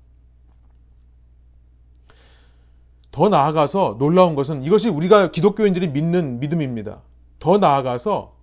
더 3.11 3.29
나아가서 3.29 3.97
놀라운 3.99 4.35
것은 4.35 4.63
이것이 4.63 4.89
우리가 4.89 5.31
기독교인들이 5.31 5.89
믿는 5.89 6.41
믿음입니다. 6.41 7.03
더 7.39 7.59
나아가서 7.59 8.35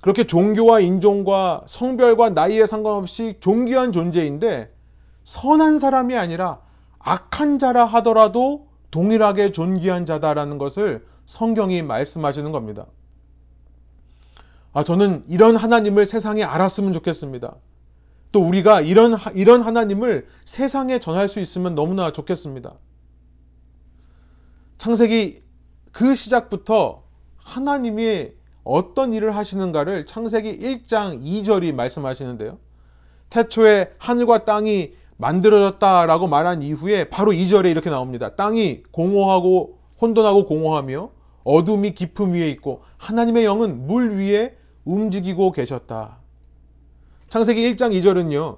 그렇게 0.00 0.26
종교와 0.26 0.80
인종과 0.80 1.64
성별과 1.66 2.30
나이에 2.30 2.66
상관없이 2.66 3.36
존귀한 3.40 3.90
존재인데 3.90 4.72
선한 5.24 5.78
사람이 5.78 6.16
아니라 6.16 6.60
악한 7.00 7.58
자라 7.58 7.84
하더라도 7.84 8.68
동일하게 8.90 9.52
존귀한 9.52 10.06
자다라는 10.06 10.58
것을 10.58 11.06
성경이 11.26 11.82
말씀하시는 11.82 12.52
겁니다. 12.52 12.86
아, 14.72 14.84
저는 14.84 15.24
이런 15.28 15.56
하나님을 15.56 16.06
세상에 16.06 16.42
알았으면 16.42 16.92
좋겠습니다. 16.92 17.56
또 18.32 18.40
우리가 18.40 18.80
이런, 18.80 19.16
이런 19.34 19.62
하나님을 19.62 20.26
세상에 20.44 20.98
전할 20.98 21.28
수 21.28 21.40
있으면 21.40 21.74
너무나 21.74 22.12
좋겠습니다. 22.12 22.74
창세기 24.78 25.42
그 25.92 26.14
시작부터 26.14 27.02
하나님이 27.36 28.30
어떤 28.64 29.14
일을 29.14 29.34
하시는가를 29.34 30.06
창세기 30.06 30.58
1장 30.58 31.22
2절이 31.22 31.74
말씀하시는데요. 31.74 32.58
태초에 33.30 33.94
하늘과 33.98 34.44
땅이 34.44 34.92
만들어졌다라고 35.16 36.28
말한 36.28 36.62
이후에 36.62 37.08
바로 37.08 37.32
2절에 37.32 37.70
이렇게 37.70 37.90
나옵니다. 37.90 38.36
땅이 38.36 38.84
공허하고 38.90 39.78
혼돈하고 40.00 40.46
공허하며 40.46 41.10
어둠이 41.44 41.94
깊음 41.94 42.34
위에 42.34 42.48
있고 42.50 42.82
하나님의 42.98 43.44
영은 43.44 43.86
물 43.86 44.16
위에 44.16 44.56
움직이고 44.84 45.52
계셨다. 45.52 46.17
창세기 47.28 47.74
1장 47.74 47.92
2절은요. 47.92 48.56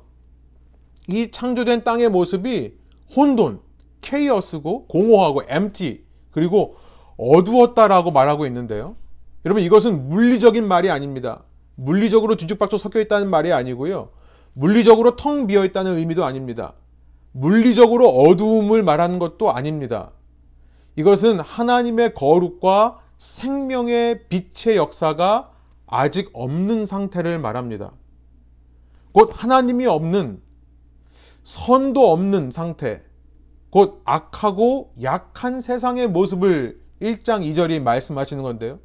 이 1.08 1.30
창조된 1.32 1.82
땅의 1.82 2.08
모습이 2.08 2.74
혼돈, 3.16 3.60
케이어스고 4.00 4.86
공허하고 4.86 5.42
empty 5.50 6.02
그리고 6.30 6.76
어두웠다라고 7.16 8.12
말하고 8.12 8.46
있는데요. 8.46 8.94
여러분 9.44 9.64
이것은 9.64 10.08
물리적인 10.08 10.66
말이 10.66 10.88
아닙니다. 10.88 11.42
물리적으로 11.74 12.36
뒤죽박죽 12.36 12.78
섞여 12.78 13.00
있다는 13.00 13.28
말이 13.28 13.52
아니고요. 13.52 14.10
물리적으로 14.52 15.16
텅 15.16 15.48
비어 15.48 15.64
있다는 15.64 15.96
의미도 15.96 16.24
아닙니다. 16.24 16.74
물리적으로 17.32 18.08
어두움을 18.08 18.84
말하는 18.84 19.18
것도 19.18 19.50
아닙니다. 19.50 20.12
이것은 20.94 21.40
하나님의 21.40 22.14
거룩과 22.14 23.00
생명의 23.18 24.28
빛의 24.28 24.76
역사가 24.76 25.50
아직 25.86 26.30
없는 26.32 26.86
상태를 26.86 27.38
말합니다. 27.38 27.92
곧 29.12 29.30
하나님이 29.32 29.86
없는 29.86 30.40
선도 31.44 32.12
없는 32.12 32.50
상태, 32.50 33.02
곧 33.70 34.02
악하고 34.04 34.92
약한 35.02 35.60
세상의 35.60 36.08
모습을 36.08 36.80
1장 37.00 37.42
2절이 37.42 37.80
말씀하시는 37.80 38.42
건데요. 38.42 38.78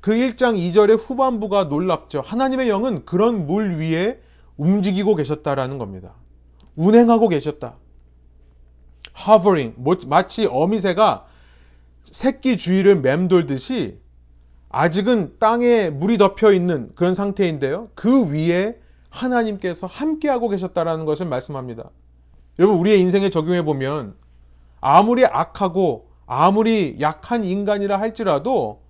그 0.00 0.12
1장 0.12 0.56
2절의 0.56 0.98
후반부가 0.98 1.64
놀랍죠. 1.64 2.20
하나님의 2.20 2.68
영은 2.68 3.04
그런 3.04 3.46
물 3.46 3.78
위에 3.78 4.20
움직이고 4.56 5.14
계셨다라는 5.14 5.78
겁니다. 5.78 6.14
운행하고 6.74 7.28
계셨다. 7.28 7.76
hovering, 9.16 9.76
마치 10.06 10.46
어미새가 10.46 11.26
새끼 12.04 12.56
주위를 12.56 13.00
맴돌듯이 13.00 13.98
아직은 14.70 15.36
땅에 15.38 15.90
물이 15.90 16.18
덮여 16.18 16.52
있는 16.52 16.90
그런 16.94 17.14
상태인데요. 17.14 17.90
그 17.94 18.26
위에 18.30 18.80
하나님께서 19.12 19.86
함께하고 19.86 20.48
계셨다라는 20.48 21.04
것을 21.04 21.26
말씀합니다. 21.26 21.90
여러분, 22.58 22.78
우리의 22.78 23.00
인생에 23.00 23.30
적용해 23.30 23.64
보면 23.64 24.14
아무리 24.80 25.24
악하고 25.24 26.08
아무리 26.26 26.96
약한 27.00 27.44
인간이라 27.44 28.00
할지라도 28.00 28.80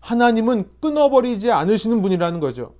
하나님은 0.00 0.68
끊어버리지 0.80 1.50
않으시는 1.50 2.00
분이라는 2.00 2.40
거죠. 2.40 2.74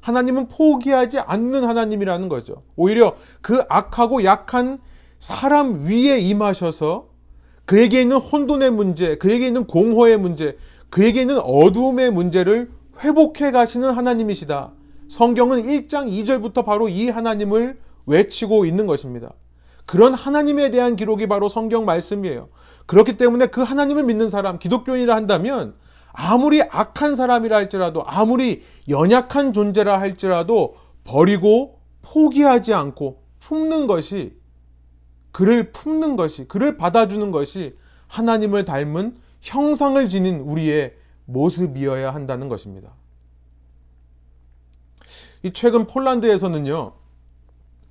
하나님은 0.00 0.48
포기하지 0.48 1.18
않는 1.20 1.64
하나님이라는 1.64 2.28
거죠. 2.28 2.62
오히려 2.76 3.16
그 3.40 3.62
악하고 3.68 4.24
약한 4.24 4.78
사람 5.18 5.86
위에 5.86 6.20
임하셔서 6.20 7.08
그에게 7.64 8.02
있는 8.02 8.18
혼돈의 8.18 8.70
문제, 8.72 9.16
그에게 9.16 9.46
있는 9.46 9.66
공허의 9.66 10.18
문제, 10.18 10.58
그에게 10.90 11.22
있는 11.22 11.38
어두움의 11.38 12.10
문제를 12.10 12.70
회복해 13.00 13.50
가시는 13.50 13.92
하나님이시다. 13.92 14.72
성경은 15.14 15.62
1장 15.62 16.08
2절부터 16.08 16.64
바로 16.64 16.88
이 16.88 17.08
하나님을 17.08 17.78
외치고 18.04 18.64
있는 18.64 18.88
것입니다. 18.88 19.32
그런 19.86 20.12
하나님에 20.12 20.72
대한 20.72 20.96
기록이 20.96 21.28
바로 21.28 21.48
성경 21.48 21.84
말씀이에요. 21.84 22.48
그렇기 22.86 23.16
때문에 23.16 23.46
그 23.46 23.62
하나님을 23.62 24.02
믿는 24.02 24.28
사람, 24.28 24.58
기독교인이라 24.58 25.14
한다면 25.14 25.76
아무리 26.12 26.62
악한 26.62 27.14
사람이라 27.14 27.54
할지라도 27.54 28.02
아무리 28.04 28.64
연약한 28.88 29.52
존재라 29.52 30.00
할지라도 30.00 30.74
버리고 31.04 31.78
포기하지 32.02 32.74
않고 32.74 33.22
품는 33.38 33.86
것이 33.86 34.36
그를 35.30 35.70
품는 35.70 36.16
것이 36.16 36.48
그를 36.48 36.76
받아주는 36.76 37.30
것이 37.30 37.76
하나님을 38.08 38.64
닮은 38.64 39.16
형상을 39.42 40.08
지닌 40.08 40.40
우리의 40.40 40.94
모습이어야 41.26 42.12
한다는 42.12 42.48
것입니다. 42.48 42.90
이 45.44 45.52
최근 45.52 45.86
폴란드에서는요, 45.86 46.92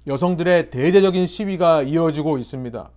여성들의 0.07 0.71
대대적인 0.71 1.27
시위가 1.27 1.83
이어지고 1.83 2.39
있습니다. 2.39 2.89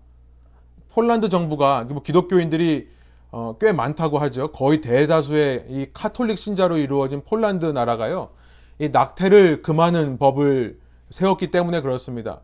폴란드 0.95 1.29
정부가 1.29 1.85
뭐 1.85 2.03
기독교인들이 2.03 2.89
어, 3.33 3.59
꽤 3.61 3.73
많다고 3.73 4.19
하죠. 4.19 4.53
거의 4.53 4.81
대다수의 4.81 5.67
이 5.69 5.87
카톨릭 5.93 6.39
신자로 6.39 6.79
이루어진 6.79 7.23
폴란드 7.23 7.67
나라가요. 7.67 8.31
이 8.79 8.89
낙태를 8.89 9.61
금하는 9.61 10.17
법을 10.17 10.81
세웠기 11.11 11.51
때문에 11.51 11.83
그렇습니다. 11.83 12.41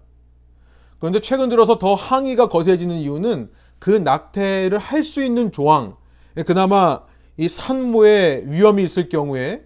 그런데 0.99 1.23
최근 1.23 1.49
들어서 1.49 1.79
더 1.79 1.95
항의가 1.95 2.51
거세지는 2.51 2.95
이유는 2.97 3.51
그 3.79 3.89
낙태를 3.89 4.77
할 4.77 5.03
수 5.03 5.25
있는 5.25 5.51
조항, 5.51 5.97
그나마 6.45 7.01
이 7.39 7.49
산모의 7.49 8.51
위험이 8.51 8.83
있을 8.83 9.09
경우에 9.09 9.65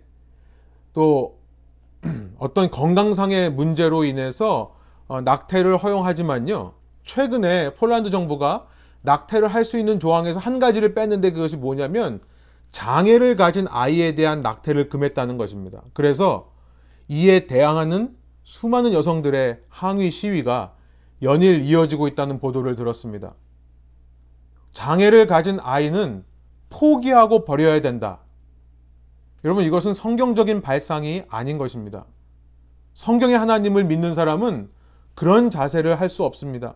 또 0.92 1.36
어떤 2.38 2.70
건강상의 2.70 3.50
문제로 3.52 4.04
인해서 4.04 4.74
어, 5.08 5.20
낙태를 5.20 5.76
허용하지만요. 5.76 6.72
최근에 7.04 7.74
폴란드 7.74 8.10
정부가 8.10 8.66
낙태를 9.02 9.48
할 9.48 9.64
수 9.64 9.78
있는 9.78 10.00
조항에서 10.00 10.40
한 10.40 10.58
가지를 10.58 10.94
뺐는데 10.94 11.30
그것이 11.32 11.56
뭐냐면 11.56 12.20
장애를 12.70 13.36
가진 13.36 13.66
아이에 13.68 14.14
대한 14.14 14.40
낙태를 14.40 14.88
금했다는 14.88 15.38
것입니다. 15.38 15.82
그래서 15.92 16.52
이에 17.08 17.46
대항하는 17.46 18.16
수많은 18.42 18.92
여성들의 18.92 19.60
항의 19.68 20.10
시위가 20.10 20.74
연일 21.22 21.64
이어지고 21.64 22.08
있다는 22.08 22.40
보도를 22.40 22.74
들었습니다. 22.74 23.34
장애를 24.72 25.26
가진 25.26 25.58
아이는 25.60 26.24
포기하고 26.68 27.44
버려야 27.44 27.80
된다. 27.80 28.18
여러분 29.46 29.62
이것은 29.62 29.94
성경적인 29.94 30.60
발상이 30.60 31.22
아닌 31.28 31.56
것입니다. 31.56 32.04
성경의 32.94 33.38
하나님을 33.38 33.84
믿는 33.84 34.12
사람은 34.12 34.68
그런 35.14 35.50
자세를 35.50 36.00
할 36.00 36.08
수 36.10 36.24
없습니다. 36.24 36.74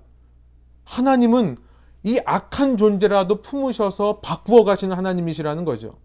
하나님은 0.85 1.57
이 2.05 2.21
악한 2.25 2.77
존재라도 2.77 3.43
품으셔서 3.43 4.21
바꾸어 4.21 4.63
가시는 4.63 4.97
하나님이시라는 4.97 5.65
거죠. 5.65 5.97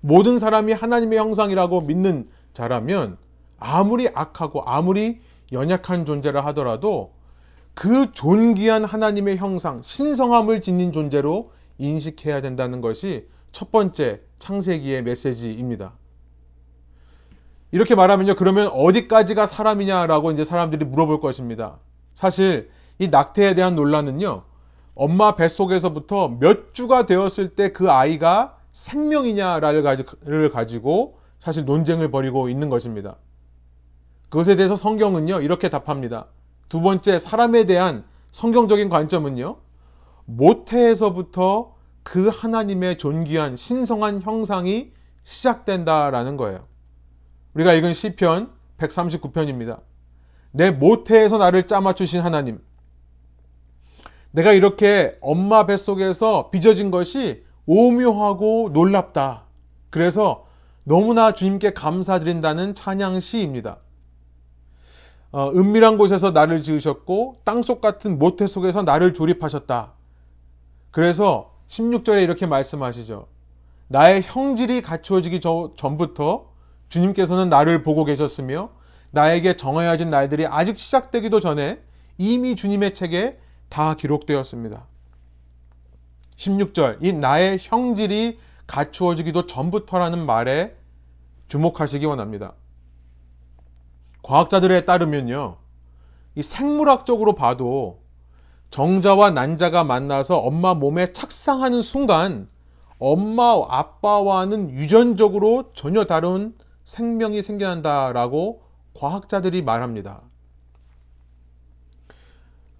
모든 0.00 0.38
사람이 0.38 0.74
하나님의 0.74 1.18
형상이라고 1.18 1.80
믿는 1.80 2.28
자라면 2.52 3.18
아무리 3.58 4.08
악하고 4.14 4.62
아무리 4.62 5.22
연약한 5.50 6.04
존재라 6.04 6.46
하더라도 6.46 7.14
그 7.74 8.12
존귀한 8.12 8.84
하나님의 8.84 9.38
형상, 9.38 9.82
신성함을 9.82 10.60
지닌 10.60 10.92
존재로 10.92 11.50
인식해야 11.78 12.42
된다는 12.42 12.80
것이 12.80 13.26
첫 13.50 13.72
번째 13.72 14.20
창세기의 14.42 15.04
메시지입니다. 15.04 15.92
이렇게 17.70 17.94
말하면요. 17.94 18.34
그러면 18.34 18.66
어디까지가 18.66 19.46
사람이냐라고 19.46 20.32
이제 20.32 20.42
사람들이 20.42 20.84
물어볼 20.84 21.20
것입니다. 21.20 21.78
사실 22.14 22.70
이 22.98 23.06
낙태에 23.08 23.54
대한 23.54 23.76
논란은요. 23.76 24.42
엄마 24.94 25.36
뱃속에서부터 25.36 26.36
몇 26.40 26.74
주가 26.74 27.06
되었을 27.06 27.54
때 27.54 27.72
그 27.72 27.90
아이가 27.90 28.58
생명이냐를 28.72 30.50
가지고 30.52 31.18
사실 31.38 31.64
논쟁을 31.64 32.10
벌이고 32.10 32.48
있는 32.48 32.68
것입니다. 32.68 33.16
그것에 34.28 34.56
대해서 34.56 34.74
성경은요, 34.74 35.40
이렇게 35.40 35.68
답합니다. 35.70 36.26
두 36.68 36.80
번째, 36.80 37.18
사람에 37.18 37.64
대한 37.64 38.04
성경적인 38.32 38.88
관점은요, 38.88 39.56
모태에서부터 40.24 41.71
그 42.02 42.28
하나님의 42.28 42.98
존귀한 42.98 43.56
신성한 43.56 44.22
형상이 44.22 44.92
시작된다라는 45.24 46.36
거예요. 46.36 46.66
우리가 47.54 47.74
읽은 47.74 47.94
시편 47.94 48.50
139편입니다. 48.78 49.80
내 50.50 50.70
모태에서 50.70 51.38
나를 51.38 51.66
짜맞추신 51.66 52.20
하나님. 52.20 52.60
내가 54.32 54.52
이렇게 54.52 55.16
엄마 55.20 55.66
뱃속에서 55.66 56.50
빚어진 56.50 56.90
것이 56.90 57.44
오묘하고 57.66 58.70
놀랍다. 58.72 59.44
그래서 59.90 60.46
너무나 60.84 61.32
주님께 61.32 61.74
감사드린다는 61.74 62.74
찬양 62.74 63.20
시입니다. 63.20 63.78
어, 65.30 65.50
은밀한 65.50 65.96
곳에서 65.96 66.30
나를 66.30 66.60
지으셨고 66.60 67.36
땅속 67.44 67.80
같은 67.80 68.18
모태 68.18 68.46
속에서 68.46 68.82
나를 68.82 69.14
조립하셨다. 69.14 69.92
그래서 70.90 71.51
16절에 71.72 72.22
이렇게 72.22 72.44
말씀하시죠. 72.46 73.28
나의 73.88 74.22
형질이 74.22 74.82
갖추어지기 74.82 75.40
전부터 75.40 76.50
주님께서는 76.90 77.48
나를 77.48 77.82
보고 77.82 78.04
계셨으며 78.04 78.70
나에게 79.10 79.56
정해진 79.56 80.10
날들이 80.10 80.46
아직 80.46 80.76
시작되기도 80.76 81.40
전에 81.40 81.80
이미 82.18 82.56
주님의 82.56 82.92
책에 82.92 83.38
다 83.70 83.94
기록되었습니다. 83.94 84.86
16절, 86.36 86.98
이 87.00 87.12
나의 87.14 87.58
형질이 87.60 88.38
갖추어지기도 88.66 89.46
전부터라는 89.46 90.26
말에 90.26 90.76
주목하시기 91.48 92.04
원합니다. 92.04 92.52
과학자들에 94.22 94.84
따르면요, 94.84 95.56
이 96.34 96.42
생물학적으로 96.42 97.34
봐도 97.34 98.01
정자와 98.72 99.32
난자가 99.32 99.84
만나서 99.84 100.38
엄마 100.38 100.72
몸에 100.72 101.12
착상하는 101.12 101.82
순간 101.82 102.48
엄마 102.98 103.62
아빠와는 103.68 104.70
유전적으로 104.70 105.72
전혀 105.74 106.06
다른 106.06 106.54
생명이 106.84 107.42
생겨난다라고 107.42 108.62
과학자들이 108.94 109.62
말합니다. 109.62 110.22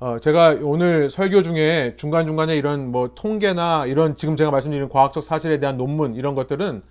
어, 0.00 0.18
제가 0.18 0.59
오늘 0.62 1.11
설교 1.11 1.42
중에 1.42 1.94
중간중간에 1.96 2.57
이런 2.57 2.90
뭐 2.90 3.14
통계나 3.14 3.85
이런 3.85 4.16
지금 4.16 4.37
제가 4.37 4.50
말씀드린 4.50 4.88
과학적 4.88 5.22
사실에 5.22 5.61
대한 5.61 5.76
논문 5.76 6.14
이런 6.14 6.35
것들은 6.35 6.83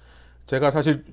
제가 0.46 0.70
사실 0.70 1.06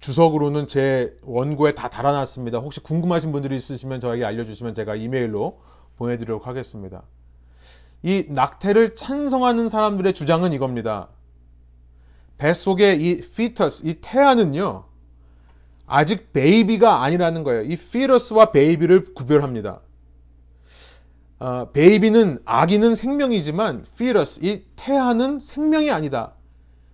주석으로는 0.00 0.68
제 0.68 1.14
원고에 1.22 1.74
다 1.74 1.90
달아놨습니다. 1.90 2.58
혹시 2.58 2.80
궁금하신 2.80 3.30
분들이 3.30 3.56
있으시면 3.56 4.00
저에게 4.00 4.24
알려주시면 4.24 4.74
제가 4.74 4.96
이메일로 4.96 5.60
보내드리도록 5.98 6.46
하겠습니다. 6.46 7.02
이 8.06 8.24
낙태를 8.28 8.94
찬성하는 8.94 9.68
사람들의 9.68 10.14
주장은 10.14 10.52
이겁니다. 10.52 11.08
뱃속의 12.38 13.02
이 13.02 13.10
fetus, 13.18 13.84
이 13.84 13.94
태아는요, 14.00 14.84
아직 15.88 16.32
베이비가 16.32 17.02
아니라는 17.02 17.42
거예요. 17.42 17.62
이 17.62 17.72
fetus와 17.72 18.52
베이비를 18.52 19.12
구별합니다. 19.14 19.80
어, 21.40 21.70
베이비는 21.72 22.42
아기는 22.44 22.94
생명이지만 22.94 23.86
fetus, 23.94 24.38
이 24.44 24.62
태아는 24.76 25.40
생명이 25.40 25.90
아니다. 25.90 26.34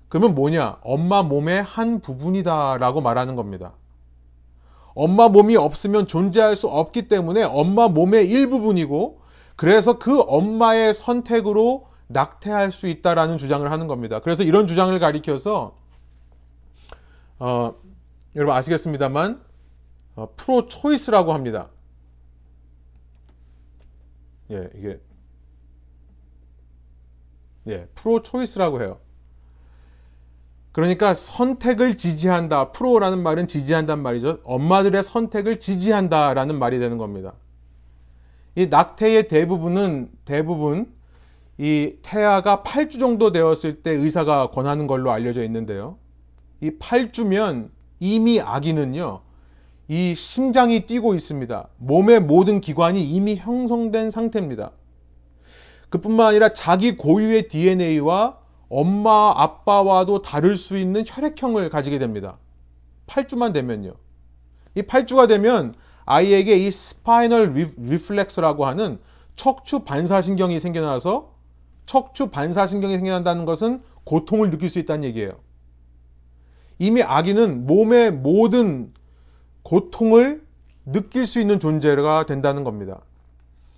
그러면 0.08 0.34
뭐냐? 0.34 0.78
엄마 0.82 1.22
몸의 1.22 1.62
한 1.62 2.00
부분이다 2.00 2.78
라고 2.78 3.02
말하는 3.02 3.36
겁니다. 3.36 3.72
엄마 4.94 5.28
몸이 5.28 5.56
없으면 5.56 6.06
존재할 6.06 6.56
수 6.56 6.68
없기 6.68 7.08
때문에 7.08 7.42
엄마 7.42 7.88
몸의 7.88 8.30
일부분이고 8.30 9.21
그래서 9.56 9.98
그 9.98 10.20
엄마의 10.20 10.94
선택으로 10.94 11.88
낙태할 12.08 12.72
수 12.72 12.86
있다라는 12.86 13.38
주장을 13.38 13.70
하는 13.70 13.86
겁니다. 13.86 14.20
그래서 14.20 14.44
이런 14.44 14.66
주장을 14.66 14.96
가리켜서 14.98 15.76
어, 17.38 17.74
여러분 18.36 18.54
아시겠습니다만 18.54 19.42
어, 20.16 20.28
프로 20.36 20.66
초이스라고 20.68 21.32
합니다. 21.32 21.68
예, 24.50 24.68
이게 24.76 25.00
예, 27.68 27.86
프로 27.94 28.22
초이스라고 28.22 28.82
해요. 28.82 28.98
그러니까 30.72 31.14
선택을 31.14 31.96
지지한다. 31.96 32.72
프로라는 32.72 33.22
말은 33.22 33.46
지지한단 33.46 34.02
말이죠. 34.02 34.40
엄마들의 34.44 35.02
선택을 35.02 35.60
지지한다라는 35.60 36.58
말이 36.58 36.78
되는 36.78 36.96
겁니다. 36.98 37.34
이 38.54 38.66
낙태의 38.66 39.28
대부분은 39.28 40.10
대부분 40.24 40.92
이 41.58 41.94
태아가 42.02 42.62
8주 42.62 42.98
정도 42.98 43.32
되었을 43.32 43.82
때 43.82 43.92
의사가 43.92 44.50
권하는 44.50 44.86
걸로 44.86 45.10
알려져 45.10 45.42
있는데요. 45.44 45.96
이 46.60 46.70
8주면 46.70 47.70
이미 48.00 48.40
아기는요. 48.40 49.20
이 49.88 50.14
심장이 50.14 50.86
뛰고 50.86 51.14
있습니다. 51.14 51.68
몸의 51.78 52.20
모든 52.20 52.60
기관이 52.60 53.02
이미 53.02 53.36
형성된 53.36 54.10
상태입니다. 54.10 54.72
그뿐만 55.90 56.28
아니라 56.28 56.52
자기 56.52 56.96
고유의 56.96 57.48
DNA와 57.48 58.38
엄마, 58.68 59.34
아빠와도 59.36 60.22
다를 60.22 60.56
수 60.56 60.78
있는 60.78 61.04
혈액형을 61.06 61.68
가지게 61.68 61.98
됩니다. 61.98 62.38
8주만 63.06 63.52
되면요. 63.52 63.92
이 64.74 64.82
8주가 64.82 65.28
되면 65.28 65.74
아이에게 66.04 66.56
이 66.56 66.70
spinal 66.70 67.54
reflex라고 67.76 68.66
하는 68.66 68.98
척추 69.36 69.80
반사신경이 69.80 70.58
생겨나서 70.58 71.32
척추 71.86 72.30
반사신경이 72.30 72.96
생겨난다는 72.96 73.44
것은 73.44 73.82
고통을 74.04 74.50
느낄 74.50 74.68
수 74.68 74.78
있다는 74.78 75.04
얘기예요. 75.04 75.32
이미 76.78 77.02
아기는 77.02 77.66
몸의 77.66 78.12
모든 78.12 78.92
고통을 79.62 80.44
느낄 80.84 81.26
수 81.26 81.40
있는 81.40 81.60
존재가 81.60 82.26
된다는 82.26 82.64
겁니다. 82.64 83.00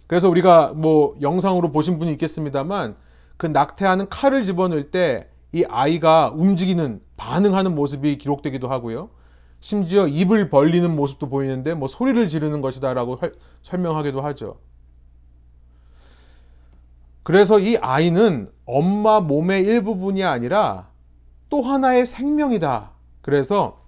그래서 0.07 0.29
우리가 0.29 0.73
뭐 0.75 1.17
영상으로 1.21 1.71
보신 1.73 1.99
분이 1.99 2.13
있겠습니다만 2.13 2.97
그 3.37 3.47
낙태하는 3.47 4.09
칼을 4.09 4.45
집어넣을 4.45 4.91
때 4.91 5.29
이 5.55 5.65
아이가 5.69 6.33
움직이는 6.35 7.01
반응하는 7.17 7.77
모습이 7.77 8.19
기록되기도 8.19 8.67
하고요. 8.67 9.11
심지어 9.64 10.07
입을 10.07 10.50
벌리는 10.50 10.94
모습도 10.94 11.31
보이는데 11.31 11.72
뭐 11.72 11.88
소리를 11.88 12.29
지르는 12.29 12.61
것이다라고 12.61 13.18
설명하기도 13.62 14.20
하죠. 14.20 14.59
그래서 17.22 17.59
이 17.59 17.79
아이는 17.79 18.53
엄마 18.66 19.20
몸의 19.20 19.64
일부분이 19.64 20.22
아니라 20.22 20.88
또 21.48 21.62
하나의 21.62 22.05
생명이다. 22.05 22.90
그래서 23.22 23.81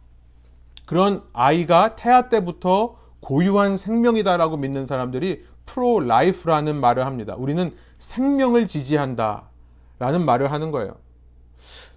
그런 0.86 1.22
아이가 1.34 1.94
태아 1.94 2.30
때부터 2.30 2.96
고유한 3.20 3.76
생명이다라고 3.76 4.56
믿는 4.56 4.86
사람들이 4.86 5.44
pro-life라는 5.66 6.74
말을 6.74 7.04
합니다. 7.04 7.34
우리는 7.36 7.76
생명을 7.98 8.66
지지한다. 8.66 9.42
라는 9.98 10.24
말을 10.24 10.50
하는 10.52 10.70
거예요. 10.70 10.96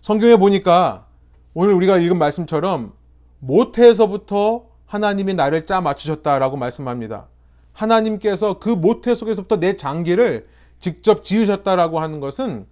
성경에 0.01 0.35
보니까 0.35 1.05
오늘 1.53 1.73
우리가 1.75 1.97
읽은 1.97 2.17
말씀처럼 2.17 2.98
모태에서부터 3.39 4.65
하나님이 4.85 5.33
나를 5.33 5.65
짜 5.65 5.81
맞추셨다라고 5.81 6.57
말씀합니다. 6.57 7.27
하나님께서 7.73 8.59
그 8.59 8.69
모태 8.69 9.15
속에서부터 9.15 9.59
내 9.59 9.77
장기를 9.77 10.47
직접 10.79 11.23
지으셨다라고 11.23 11.99
하는 11.99 12.19
것은 12.19 12.65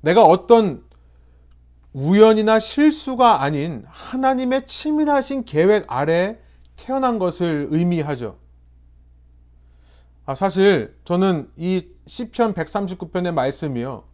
내가 0.00 0.24
어떤 0.24 0.84
우연이나 1.92 2.58
실수가 2.60 3.42
아닌 3.42 3.84
하나님의 3.88 4.66
치밀하신 4.66 5.44
계획 5.44 5.84
아래 5.88 6.38
태어난 6.76 7.18
것을 7.18 7.68
의미하죠. 7.70 8.36
아, 10.26 10.34
사실 10.34 10.94
저는 11.04 11.50
이 11.56 11.86
시편 12.06 12.54
139편의 12.54 13.32
말씀이요. 13.32 14.04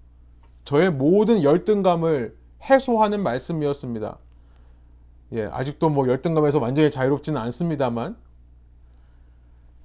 저의 0.65 0.93
모든 0.93 1.43
열등감을 1.43 2.37
해소하는 2.63 3.23
말씀이었습니다. 3.23 4.19
예, 5.33 5.45
아직도 5.47 5.89
뭐 5.89 6.09
열등감에서 6.09 6.59
완전히 6.59 6.91
자유롭지는 6.91 7.41
않습니다만 7.41 8.17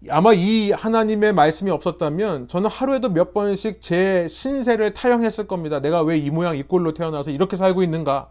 아마 0.09 0.33
이 0.33 0.71
하나님의 0.71 1.33
말씀이 1.33 1.71
없었다면 1.71 2.47
저는 2.49 2.69
하루에도 2.69 3.09
몇 3.09 3.33
번씩 3.33 3.81
제 3.81 4.27
신세를 4.29 4.93
타령했을 4.93 5.47
겁니다. 5.47 5.79
내가 5.81 6.03
왜 6.03 6.17
이 6.19 6.29
모양 6.29 6.55
이 6.57 6.63
꼴로 6.63 6.93
태어나서 6.93 7.31
이렇게 7.31 7.55
살고 7.55 7.81
있는가? 7.83 8.29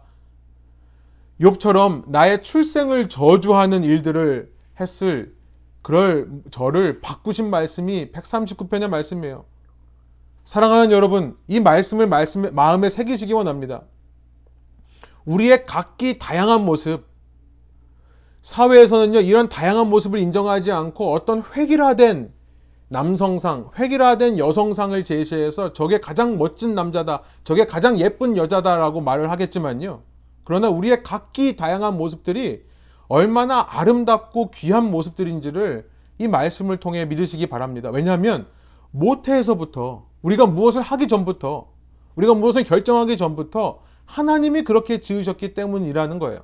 욥처럼 1.41 2.09
나의 2.09 2.41
출생을 2.43 3.09
저주하는 3.09 3.83
일들을 3.83 4.51
했을 4.79 5.35
그럴 5.81 6.29
저를 6.51 7.01
바꾸신 7.01 7.49
말씀이 7.49 8.11
139편의 8.11 8.89
말씀이에요. 8.89 9.45
사랑하는 10.45 10.91
여러분, 10.91 11.37
이 11.47 11.59
말씀을 11.59 12.07
말씀, 12.07 12.53
마음에 12.55 12.89
새기시기 12.89 13.33
원합니다. 13.33 13.83
우리의 15.27 15.65
각기 15.65 16.17
다양한 16.17 16.63
모습, 16.63 17.05
사회에서는요, 18.41 19.19
이런 19.19 19.49
다양한 19.49 19.89
모습을 19.89 20.19
인정하지 20.19 20.71
않고 20.71 21.11
어떤 21.13 21.43
획일화된 21.53 22.31
남성상, 22.87 23.71
획일화된 23.77 24.37
여성상을 24.37 25.03
제시해서 25.03 25.73
저게 25.73 25.99
가장 25.99 26.37
멋진 26.37 26.73
남자다, 26.75 27.23
저게 27.43 27.65
가장 27.65 27.99
예쁜 27.99 28.37
여자다라고 28.37 29.01
말을 29.01 29.29
하겠지만요. 29.29 30.01
그러나 30.45 30.69
우리의 30.69 31.03
각기 31.03 31.57
다양한 31.57 31.97
모습들이 31.97 32.63
얼마나 33.09 33.67
아름답고 33.69 34.51
귀한 34.51 34.89
모습들인지를 34.89 35.89
이 36.19 36.27
말씀을 36.29 36.77
통해 36.77 37.03
믿으시기 37.03 37.47
바랍니다. 37.47 37.89
왜냐하면 37.89 38.47
모태에서부터 38.91 40.05
우리가 40.21 40.45
무엇을 40.45 40.81
하기 40.81 41.09
전부터 41.09 41.67
우리가 42.15 42.33
무엇을 42.33 42.63
결정하기 42.63 43.17
전부터 43.17 43.86
하나님이 44.07 44.63
그렇게 44.63 44.99
지으셨기 44.99 45.53
때문이라는 45.53 46.17
거예요. 46.19 46.41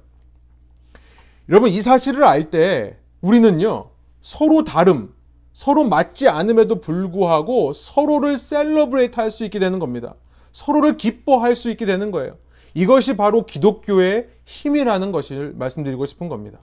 여러분 1.50 1.70
이 1.72 1.82
사실을 1.82 2.24
알 2.24 2.52
때 2.52 2.98
우리는요 3.22 3.90
서로 4.22 4.64
다름, 4.64 5.14
서로 5.54 5.84
맞지 5.84 6.28
않음에도 6.30 6.80
불구하고 6.82 7.74
서로를 7.74 8.38
셀러브레이트 8.38 9.20
할 9.20 9.32
수 9.32 9.44
있게 9.44 9.60
되는 9.60 9.80
겁니다. 9.80 10.14
서로를 10.52 10.98
기뻐할 10.98 11.56
수 11.56 11.70
있게 11.72 11.86
되는 11.86 12.12
거예요. 12.12 12.38
이것이 12.74 13.18
바로 13.18 13.46
기독교의 13.46 14.30
힘이라는 14.46 15.12
것을 15.12 15.54
말씀드리고 15.56 16.06
싶은 16.06 16.28
겁니다. 16.30 16.60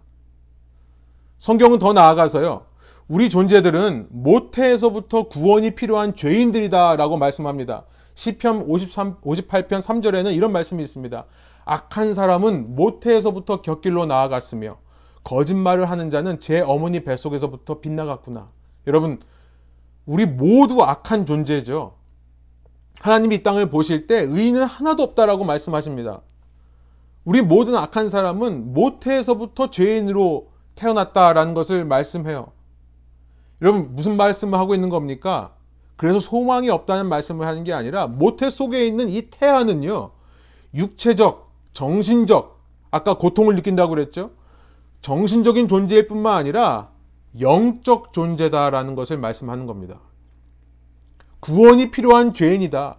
성경은 1.39 1.79
더 1.79 1.93
나아가서요. 1.93 2.67
우리 3.09 3.29
존재들은 3.29 4.09
모태에서부터 4.11 5.25
구원이 5.29 5.75
필요한 5.75 6.15
죄인들이다라고 6.15 7.17
말씀합니다. 7.17 7.85
시편 8.21 8.67
53, 8.69 9.23
58편 9.23 9.81
3절에는 9.81 10.35
이런 10.35 10.53
말씀이 10.53 10.83
있습니다. 10.83 11.25
악한 11.65 12.13
사람은 12.13 12.75
모태에서부터 12.75 13.63
곁길로 13.63 14.05
나아갔으며 14.05 14.77
거짓말을 15.25 15.91
하는 15.91 16.11
자는 16.11 16.39
제 16.39 16.61
어머니 16.61 17.03
뱃속에서부터 17.03 17.81
빗나갔구나. 17.81 18.51
여러분, 18.87 19.21
우리 20.05 20.27
모두 20.27 20.83
악한 20.83 21.25
존재죠. 21.25 21.95
하나님이 23.01 23.37
이 23.37 23.43
땅을 23.43 23.71
보실 23.71 24.07
때 24.07 24.21
의인은 24.21 24.65
하나도 24.65 25.03
없다라고 25.03 25.45
말씀하십니다. 25.45 26.21
우리 27.25 27.41
모든 27.41 27.75
악한 27.75 28.11
사람은 28.11 28.75
모태에서부터 28.75 29.71
죄인으로 29.71 30.51
태어났다라는 30.75 31.55
것을 31.55 31.87
말씀해요. 31.87 32.53
여러분 33.63 33.95
무슨 33.95 34.19
말씀을 34.19 34.59
하고 34.59 34.75
있는 34.75 34.91
겁니까? 34.91 35.55
그래서 36.01 36.19
소망이 36.19 36.71
없다는 36.71 37.11
말씀을 37.11 37.47
하는 37.47 37.63
게 37.63 37.75
아니라 37.75 38.07
모태 38.07 38.49
속에 38.49 38.87
있는 38.87 39.11
이 39.11 39.29
태아는요. 39.29 40.13
육체적, 40.73 41.53
정신적, 41.75 42.59
아까 42.91 43.19
고통을 43.19 43.55
느낀다고 43.55 43.91
그랬죠? 43.91 44.31
정신적인 45.03 45.69
존재일 45.69 46.09
뿐만 46.09 46.39
아니라 46.39 46.89
영적 47.39 48.15
존재다라는 48.15 48.95
것을 48.95 49.19
말씀하는 49.19 49.67
겁니다. 49.67 50.01
구원이 51.41 51.91
필요한 51.91 52.33
죄인이다. 52.33 52.97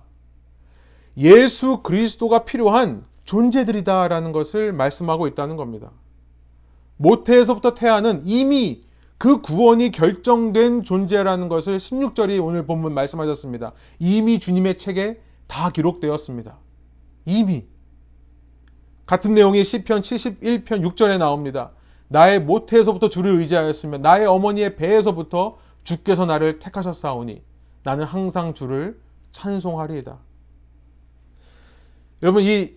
예수 1.18 1.80
그리스도가 1.82 2.46
필요한 2.46 3.04
존재들이다라는 3.24 4.32
것을 4.32 4.74
말씀하고 4.74 5.26
있다는 5.26 5.56
겁니다. 5.56 5.90
모태에서부터 6.98 7.74
태아는 7.74 8.22
이미 8.26 8.84
그 9.22 9.40
구원이 9.40 9.92
결정된 9.92 10.82
존재라는 10.82 11.48
것을 11.48 11.78
16절이 11.78 12.44
오늘 12.44 12.66
본문 12.66 12.96
말씀하셨습니다. 12.96 13.72
이미 14.00 14.40
주님의 14.40 14.80
책에 14.80 15.22
다 15.46 15.70
기록되었습니다. 15.70 16.58
이미. 17.28 17.68
같은 19.06 19.36
내용이 19.36 19.64
시편 19.64 20.02
71편 20.02 20.66
6절에 20.66 21.20
나옵니다. 21.20 21.70
나의 22.08 22.42
모태에서부터 22.42 23.10
주를 23.10 23.38
의지하였으며 23.38 24.00
나의 24.00 24.26
어머니의 24.26 24.76
배에서부터 24.76 25.60
주께서 25.84 26.26
나를 26.26 26.58
택하셨사오니 26.58 27.44
나는 27.84 28.06
항상 28.06 28.56
주를 28.56 29.00
찬송하리이다. 29.34 30.18
여러분 32.24 32.42
이 32.42 32.74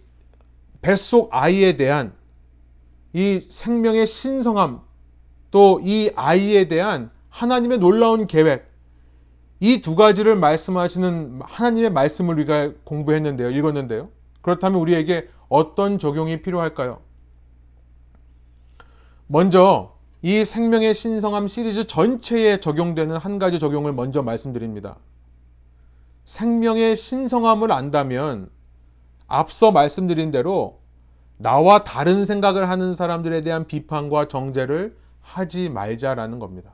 뱃속 0.82 1.30
아이에 1.32 1.78
대한 1.78 2.12
이 3.14 3.46
생명의 3.48 4.06
신성함 4.06 4.82
또 5.54 5.80
이 5.84 6.10
아이에 6.16 6.66
대한 6.66 7.10
하나님의 7.30 7.78
놀라운 7.78 8.26
계획, 8.26 8.68
이 9.60 9.80
두 9.80 9.94
가지를 9.94 10.34
말씀하시는 10.34 11.42
하나님의 11.44 11.90
말씀을 11.92 12.34
우리가 12.34 12.72
공부했는데요. 12.82 13.50
읽었는데요. 13.50 14.08
그렇다면 14.42 14.80
우리에게 14.80 15.28
어떤 15.48 16.00
적용이 16.00 16.42
필요할까요? 16.42 16.98
먼저 19.28 19.94
이 20.22 20.44
생명의 20.44 20.92
신성함 20.92 21.46
시리즈 21.46 21.86
전체에 21.86 22.58
적용되는 22.58 23.16
한 23.16 23.38
가지 23.38 23.60
적용을 23.60 23.92
먼저 23.92 24.22
말씀드립니다. 24.22 24.96
생명의 26.24 26.96
신성함을 26.96 27.70
안다면 27.70 28.50
앞서 29.28 29.70
말씀드린 29.70 30.32
대로 30.32 30.80
나와 31.36 31.84
다른 31.84 32.24
생각을 32.24 32.68
하는 32.68 32.92
사람들에 32.94 33.42
대한 33.42 33.66
비판과 33.68 34.26
정죄를 34.26 34.96
하지 35.24 35.68
말자라는 35.68 36.38
겁니다. 36.38 36.72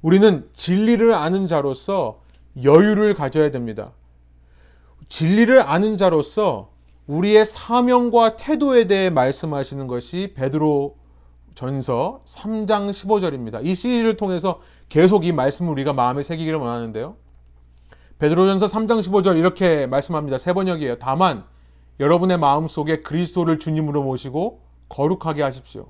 우리는 0.00 0.48
진리를 0.54 1.12
아는 1.12 1.46
자로서 1.46 2.22
여유를 2.62 3.14
가져야 3.14 3.50
됩니다. 3.50 3.92
진리를 5.08 5.60
아는 5.60 5.98
자로서 5.98 6.70
우리의 7.06 7.44
사명과 7.44 8.36
태도에 8.36 8.86
대해 8.86 9.10
말씀하시는 9.10 9.86
것이 9.88 10.32
베드로 10.36 10.96
전서 11.54 12.22
3장 12.24 12.88
15절입니다. 12.90 13.66
이 13.66 13.74
시리즈를 13.74 14.16
통해서 14.16 14.60
계속 14.88 15.24
이 15.26 15.32
말씀을 15.32 15.72
우리가 15.72 15.92
마음에 15.92 16.22
새기기를 16.22 16.58
원하는데요. 16.58 17.16
베드로전서 18.20 18.66
3장 18.66 19.00
15절 19.00 19.38
이렇게 19.38 19.86
말씀합니다. 19.86 20.38
세 20.38 20.52
번역이에요. 20.52 20.98
다만 20.98 21.44
여러분의 21.98 22.38
마음 22.38 22.68
속에 22.68 23.00
그리스도를 23.00 23.58
주님으로 23.58 24.02
모시고 24.02 24.62
거룩하게 24.88 25.42
하십시오. 25.42 25.88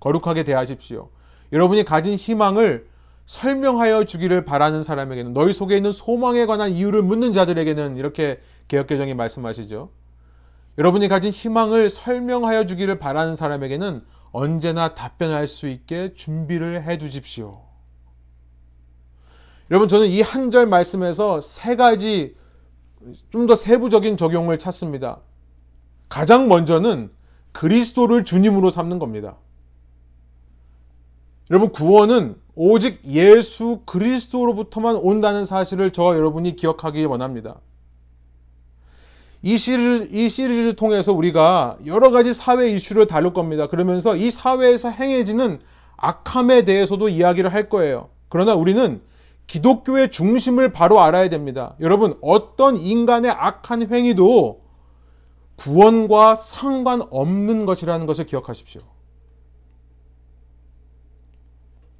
거룩하게 0.00 0.44
대하십시오. 0.44 1.10
여러분이 1.52 1.84
가진 1.84 2.14
희망을 2.14 2.88
설명하여 3.26 4.04
주기를 4.04 4.44
바라는 4.44 4.82
사람에게는 4.82 5.32
너희 5.34 5.52
속에 5.52 5.76
있는 5.76 5.92
소망에 5.92 6.46
관한 6.46 6.70
이유를 6.70 7.02
묻는 7.02 7.32
자들에게는 7.32 7.96
이렇게 7.96 8.40
개혁개정이 8.68 9.14
말씀하시죠. 9.14 9.90
여러분이 10.78 11.08
가진 11.08 11.32
희망을 11.32 11.90
설명하여 11.90 12.66
주기를 12.66 12.98
바라는 12.98 13.36
사람에게는 13.36 14.02
언제나 14.30 14.94
답변할 14.94 15.48
수 15.48 15.68
있게 15.68 16.14
준비를 16.14 16.84
해 16.84 16.98
주십시오. 16.98 17.62
여러분 19.70 19.88
저는 19.88 20.06
이 20.08 20.22
한 20.22 20.50
절 20.50 20.66
말씀에서 20.66 21.40
세 21.40 21.76
가지 21.76 22.36
좀 23.30 23.46
더 23.46 23.54
세부적인 23.54 24.16
적용을 24.16 24.58
찾습니다. 24.58 25.20
가장 26.08 26.48
먼저는 26.48 27.10
그리스도를 27.52 28.24
주님으로 28.24 28.70
삼는 28.70 28.98
겁니다. 28.98 29.36
여러분 31.50 31.70
구원은 31.70 32.36
오직 32.54 33.00
예수 33.06 33.80
그리스도로부터만 33.86 34.96
온다는 34.96 35.44
사실을 35.44 35.92
저와 35.92 36.16
여러분이 36.16 36.56
기억하기 36.56 37.04
원합니다. 37.04 37.56
이 39.42 39.56
시리즈, 39.56 40.08
이 40.12 40.28
시리즈를 40.28 40.74
통해서 40.74 41.12
우리가 41.12 41.78
여러 41.86 42.10
가지 42.10 42.34
사회 42.34 42.68
이슈를 42.70 43.06
다룰 43.06 43.32
겁니다. 43.32 43.68
그러면서 43.68 44.16
이 44.16 44.30
사회에서 44.30 44.90
행해지는 44.90 45.60
악함에 45.96 46.64
대해서도 46.64 47.08
이야기를 47.08 47.52
할 47.52 47.68
거예요. 47.68 48.08
그러나 48.28 48.54
우리는 48.54 49.00
기독교의 49.46 50.10
중심을 50.10 50.72
바로 50.72 51.00
알아야 51.00 51.28
됩니다. 51.28 51.74
여러분, 51.80 52.18
어떤 52.20 52.76
인간의 52.76 53.30
악한 53.30 53.90
행위도 53.90 54.60
구원과 55.56 56.34
상관없는 56.34 57.64
것이라는 57.64 58.06
것을 58.06 58.26
기억하십시오. 58.26 58.82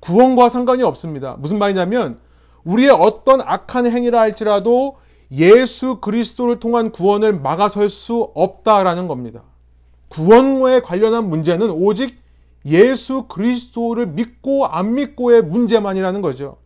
구원과 0.08 0.48
상관이 0.48 0.82
없습니다. 0.84 1.36
무슨 1.38 1.58
말이냐면 1.58 2.18
우리의 2.64 2.88
어떤 2.88 3.42
악한 3.42 3.90
행위라 3.90 4.18
할지라도 4.18 4.96
예수 5.30 5.98
그리스도를 6.00 6.60
통한 6.60 6.92
구원을 6.92 7.38
막아설 7.38 7.90
수 7.90 8.30
없다라는 8.34 9.06
겁니다. 9.06 9.42
구원에 10.08 10.80
관련한 10.80 11.28
문제는 11.28 11.70
오직 11.70 12.16
예수 12.64 13.24
그리스도를 13.28 14.06
믿고 14.06 14.64
안 14.66 14.94
믿고의 14.94 15.42
문제만이라는 15.42 16.22
거죠. 16.22 16.56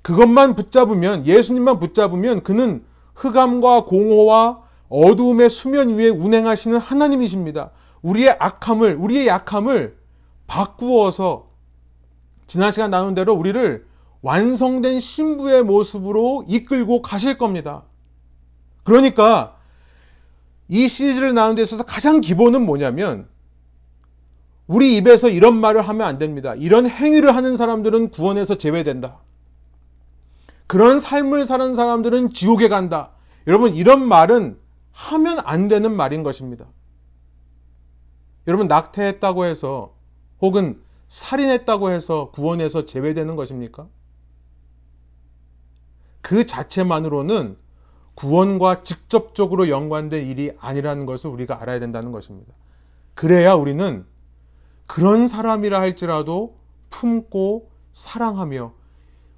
그것만 0.00 0.54
붙잡으면 0.54 1.26
예수님만 1.26 1.80
붙잡으면 1.80 2.42
그는 2.44 2.82
흑암과 3.14 3.84
공허와 3.84 4.62
어두움의 4.88 5.50
수면 5.50 5.90
위에 5.98 6.08
운행하시는 6.08 6.78
하나님이십니다. 6.78 7.72
우리의 8.00 8.36
악함을 8.38 8.96
우리의 8.98 9.26
약함을 9.26 10.01
바꾸어서 10.52 11.48
지난 12.46 12.72
시간 12.72 12.90
나눈 12.90 13.14
대로 13.14 13.32
우리를 13.32 13.86
완성된 14.20 15.00
신부의 15.00 15.62
모습으로 15.62 16.44
이끌고 16.46 17.00
가실 17.00 17.38
겁니다. 17.38 17.84
그러니까 18.84 19.56
이 20.68 20.88
시리즈를 20.88 21.32
나눈 21.32 21.54
데 21.54 21.62
있어서 21.62 21.84
가장 21.84 22.20
기본은 22.20 22.66
뭐냐면 22.66 23.28
우리 24.66 24.94
입에서 24.98 25.30
이런 25.30 25.56
말을 25.56 25.80
하면 25.80 26.06
안 26.06 26.18
됩니다. 26.18 26.54
이런 26.54 26.86
행위를 26.86 27.34
하는 27.34 27.56
사람들은 27.56 28.10
구원에서 28.10 28.56
제외된다. 28.58 29.20
그런 30.66 31.00
삶을 31.00 31.46
사는 31.46 31.74
사람들은 31.74 32.30
지옥에 32.30 32.68
간다. 32.68 33.10
여러분, 33.46 33.74
이런 33.74 34.06
말은 34.06 34.58
하면 34.92 35.38
안 35.44 35.68
되는 35.68 35.94
말인 35.94 36.22
것입니다. 36.22 36.66
여러분, 38.46 38.68
낙태했다고 38.68 39.44
해서 39.46 39.94
혹은 40.42 40.80
살인했다고 41.08 41.90
해서 41.90 42.30
구원에서 42.32 42.84
제외되는 42.84 43.36
것입니까? 43.36 43.86
그 46.20 46.46
자체만으로는 46.46 47.56
구원과 48.14 48.82
직접적으로 48.82 49.68
연관된 49.68 50.26
일이 50.26 50.52
아니라는 50.58 51.06
것을 51.06 51.30
우리가 51.30 51.62
알아야 51.62 51.80
된다는 51.80 52.12
것입니다. 52.12 52.52
그래야 53.14 53.54
우리는 53.54 54.04
그런 54.86 55.26
사람이라 55.26 55.80
할지라도 55.80 56.56
품고 56.90 57.70
사랑하며 57.92 58.74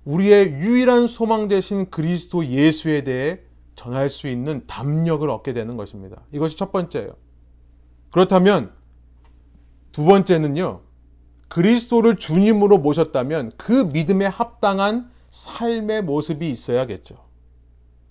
우리의 0.05 0.53
유일한 0.55 1.07
소망 1.07 1.49
되신 1.49 1.91
그리스도 1.91 2.47
예수에 2.47 3.05
대해 3.05 3.41
전할 3.75 4.11
수 4.11 4.29
있는 4.29 4.67
담력을 4.67 5.29
얻게 5.29 5.53
되는 5.53 5.77
것입니다. 5.77 6.23
이것이 6.33 6.57
첫 6.57 6.73
번째예요. 6.73 7.15
그렇다면 8.11 8.73
두 9.93 10.05
번째는요. 10.05 10.81
그리스도를 11.55 12.17
주님으로 12.17 12.79
모셨다면 12.79 13.53
그 13.57 13.89
믿음에 13.93 14.27
합당한 14.27 15.09
삶의 15.31 16.03
모습이 16.03 16.51
있어야겠죠. 16.51 17.15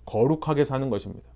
거룩하게 0.05 0.63
사는 0.63 0.89
것입니다. 0.89 1.27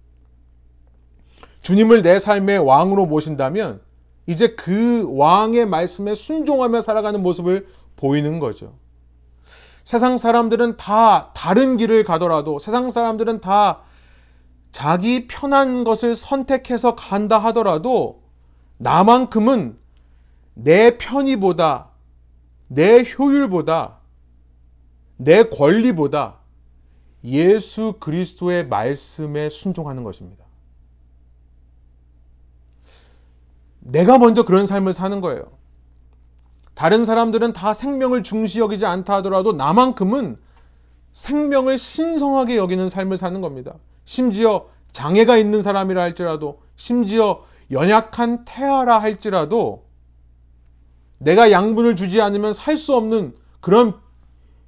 주님을 1.63 2.03
내 2.03 2.17
삶의 2.19 2.59
왕으로 2.59 3.07
모신다면 3.07 3.81
이제 4.25 4.55
그 4.55 5.05
왕의 5.17 5.65
말씀에 5.65 6.15
순종하며 6.15 6.79
살아가는 6.79 7.21
모습을 7.21 7.67
보이는 7.97 8.39
거죠. 8.39 8.75
세상 9.83 10.15
사람들은 10.15 10.77
다 10.77 11.33
다른 11.33 11.75
길을 11.75 12.05
가더라도 12.05 12.57
세상 12.57 12.89
사람들은 12.89 13.41
다 13.41 13.81
자기 14.71 15.27
편한 15.27 15.83
것을 15.83 16.15
선택해서 16.15 16.95
간다 16.95 17.37
하더라도 17.37 18.21
나만큼은 18.77 19.77
내 20.53 20.97
편의보다 20.97 21.96
내 22.67 23.03
효율보다 23.03 23.97
내 25.17 25.43
권리보다 25.43 26.37
예수 27.23 27.95
그리스도의 27.99 28.67
말씀에 28.67 29.49
순종하는 29.49 30.03
것입니다. 30.03 30.45
내가 33.79 34.17
먼저 34.17 34.43
그런 34.43 34.67
삶을 34.67 34.93
사는 34.93 35.21
거예요. 35.21 35.45
다른 36.75 37.05
사람들은 37.05 37.53
다 37.53 37.73
생명을 37.73 38.21
중시 38.21 38.59
여기지 38.59 38.85
않다 38.85 39.15
하더라도 39.15 39.53
나만큼은 39.53 40.37
생명을 41.13 41.79
신성하게 41.79 42.57
여기는 42.57 42.89
삶을 42.89 43.17
사는 43.17 43.41
겁니다. 43.41 43.73
심지어 44.05 44.67
장애가 44.93 45.37
있는 45.37 45.63
사람이라 45.63 46.01
할지라도, 46.01 46.61
심지어 46.75 47.43
연약한 47.71 48.45
태아라 48.45 48.99
할지라도, 48.99 49.86
내가 51.17 51.51
양분을 51.51 51.95
주지 51.95 52.21
않으면 52.21 52.53
살 52.53 52.77
수 52.77 52.95
없는 52.95 53.35
그런 53.59 53.99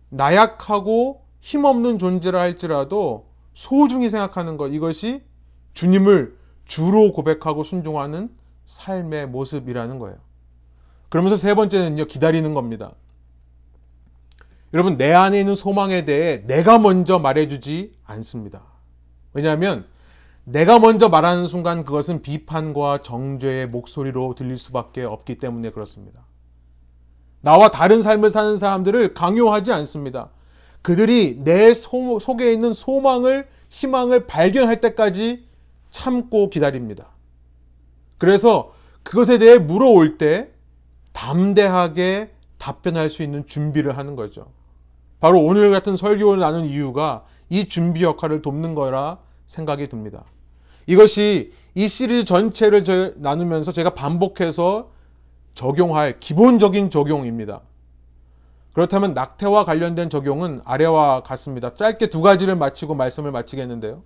나약하고 0.10 1.24
힘없는 1.42 2.00
존재라 2.00 2.40
할지라도 2.40 3.28
소중히 3.54 4.10
생각하는 4.10 4.58
것, 4.58 4.70
이것이 4.70 5.22
주님을 5.74 6.38
주로 6.66 7.14
고백하고 7.14 7.64
순종하는 7.64 8.30
삶의 8.66 9.28
모습이라는 9.28 10.00
거예요. 10.00 10.18
그러면서 11.10 11.36
세 11.36 11.54
번째는요, 11.56 12.06
기다리는 12.06 12.54
겁니다. 12.54 12.94
여러분, 14.74 14.98
내 14.98 15.12
안에 15.14 15.40
있는 15.40 15.56
소망에 15.56 16.06
대해 16.06 16.46
내가 16.46 16.78
먼저 16.78 17.18
말해주지 17.18 17.94
않습니다. 18.06 18.62
왜냐하면 19.34 19.88
내가 20.44 20.80
먼저 20.80 21.10
말하는 21.10 21.46
순간 21.46 21.84
그것은 21.84 22.22
비판과 22.22 23.02
정죄의 23.02 23.68
목소리로 23.68 24.36
들릴 24.36 24.58
수밖에 24.58 25.04
없기 25.04 25.38
때문에 25.38 25.72
그렇습니다. 25.72 26.22
나와 27.42 27.72
다른 27.72 28.02
삶을 28.02 28.30
사는 28.30 28.58
사람들을 28.58 29.14
강요하지 29.14 29.72
않습니다. 29.72 30.30
그들이 30.82 31.40
내 31.44 31.74
소, 31.74 32.20
속에 32.20 32.52
있는 32.52 32.74
소망을, 32.74 33.48
희망을 33.70 34.28
발견할 34.28 34.82
때까지 34.82 35.46
참고 35.92 36.50
기다립니다. 36.50 37.08
그래서 38.18 38.74
그것에 39.04 39.38
대해 39.40 39.58
물어올 39.58 40.18
때 40.18 40.50
담대하게 41.14 42.32
답변할 42.58 43.10
수 43.10 43.24
있는 43.24 43.46
준비를 43.48 43.98
하는 43.98 44.16
거죠. 44.16 44.48
바로 45.20 45.40
오늘 45.40 45.72
같은 45.72 45.96
설교를 45.96 46.40
나눈 46.40 46.66
이유가 46.66 47.26
이 47.50 47.68
준비 47.68 48.04
역할을 48.04 48.42
돕는 48.42 48.76
거라 48.76 49.20
생각이 49.48 49.88
듭니다. 49.88 50.24
이것이 50.86 51.52
이 51.76 51.88
시리즈 51.88 52.26
전체를 52.26 53.16
나누면서 53.18 53.72
제가 53.72 53.94
반복해서 53.94 54.92
적용할 55.60 56.22
기본적인 56.22 56.90
적용입니다. 56.90 57.60
그렇다면 58.72 59.14
낙태와 59.14 59.66
관련된 59.66 60.10
적용은 60.10 60.58
아래와 60.64 61.22
같습니다. 61.24 61.74
짧게 61.74 62.08
두 62.08 62.22
가지를 62.22 62.56
마치고 62.56 62.96
말씀을 62.96 63.34
마치겠는데요. 63.34 64.02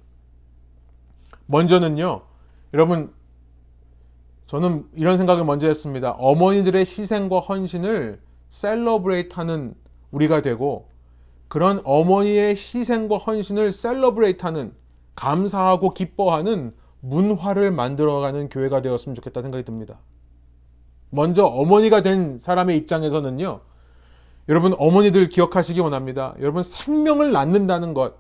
먼저는요, 1.46 2.24
여러분, 2.74 3.14
저는 4.48 4.88
이런 4.96 5.18
생각을 5.18 5.46
먼저 5.46 5.68
했습니다. 5.68 6.14
어머니들의 6.14 6.82
희생과 6.82 7.42
헌신을 7.42 8.20
celebrate 8.50 9.36
하는 9.36 9.76
우리가 10.10 10.42
되고, 10.42 10.90
그런 11.50 11.82
어머니의 11.84 12.56
희생과 12.56 13.18
헌신을 13.18 13.72
celebrate 13.72 14.44
하는, 14.44 14.74
감사하고 15.14 15.94
기뻐하는 15.94 16.74
문화를 17.02 17.70
만들어가는 17.70 18.50
교회가 18.50 18.82
되었으면 18.82 19.14
좋겠다 19.14 19.44
생각이 19.44 19.64
듭니다. 19.66 20.00
먼저 21.14 21.46
어머니가 21.46 22.02
된 22.02 22.40
사람의 22.40 22.76
입장에서는요, 22.76 23.62
여러분 24.50 24.74
어머니들 24.78 25.30
기억하시기 25.30 25.80
원합니다. 25.80 26.34
여러분 26.40 26.64
생명을 26.64 27.32
낳는다는 27.32 27.94
것, 27.94 28.16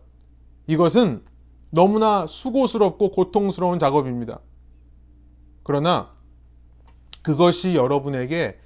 이것은 0.68 1.24
너무나 1.72 2.28
수고스럽고 2.28 3.12
고통스러운 3.12 3.80
작업입니다. 3.80 4.39
그러나 5.64 6.12
그것이 7.24 7.76
여러분에게 7.76 8.60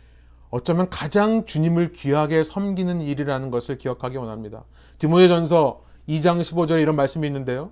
어쩌면 0.50 0.90
가장 0.90 1.46
주님을 1.46 1.94
귀하게 1.94 2.44
섬기는 2.44 3.02
일이라는 3.02 3.50
것을 3.50 3.78
기억하기 3.78 4.18
원합니다. 4.18 4.66
디모데전서 4.98 5.84
2장 6.10 6.42
15절에 6.42 6.82
이런 6.82 6.98
말씀이 6.98 7.26
있는데요. 7.28 7.72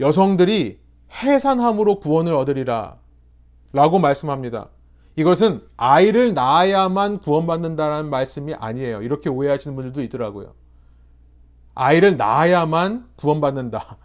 여성들이 0.00 0.80
해산함으로 1.12 2.00
구원을 2.00 2.34
얻으리라 2.34 2.98
라고 3.72 3.98
말씀합니다. 3.98 4.68
이것은 5.16 5.62
아이를 5.78 6.34
낳아야만 6.34 7.20
구원받는다는 7.20 8.10
말씀이 8.10 8.54
아니에요. 8.54 9.02
이렇게 9.02 9.30
오해하시는 9.30 9.74
분들도 9.74 10.02
있더라고요. 10.02 10.52
아이를 11.74 12.16
낳아야만 12.16 13.06
구원받는다. 13.16 13.96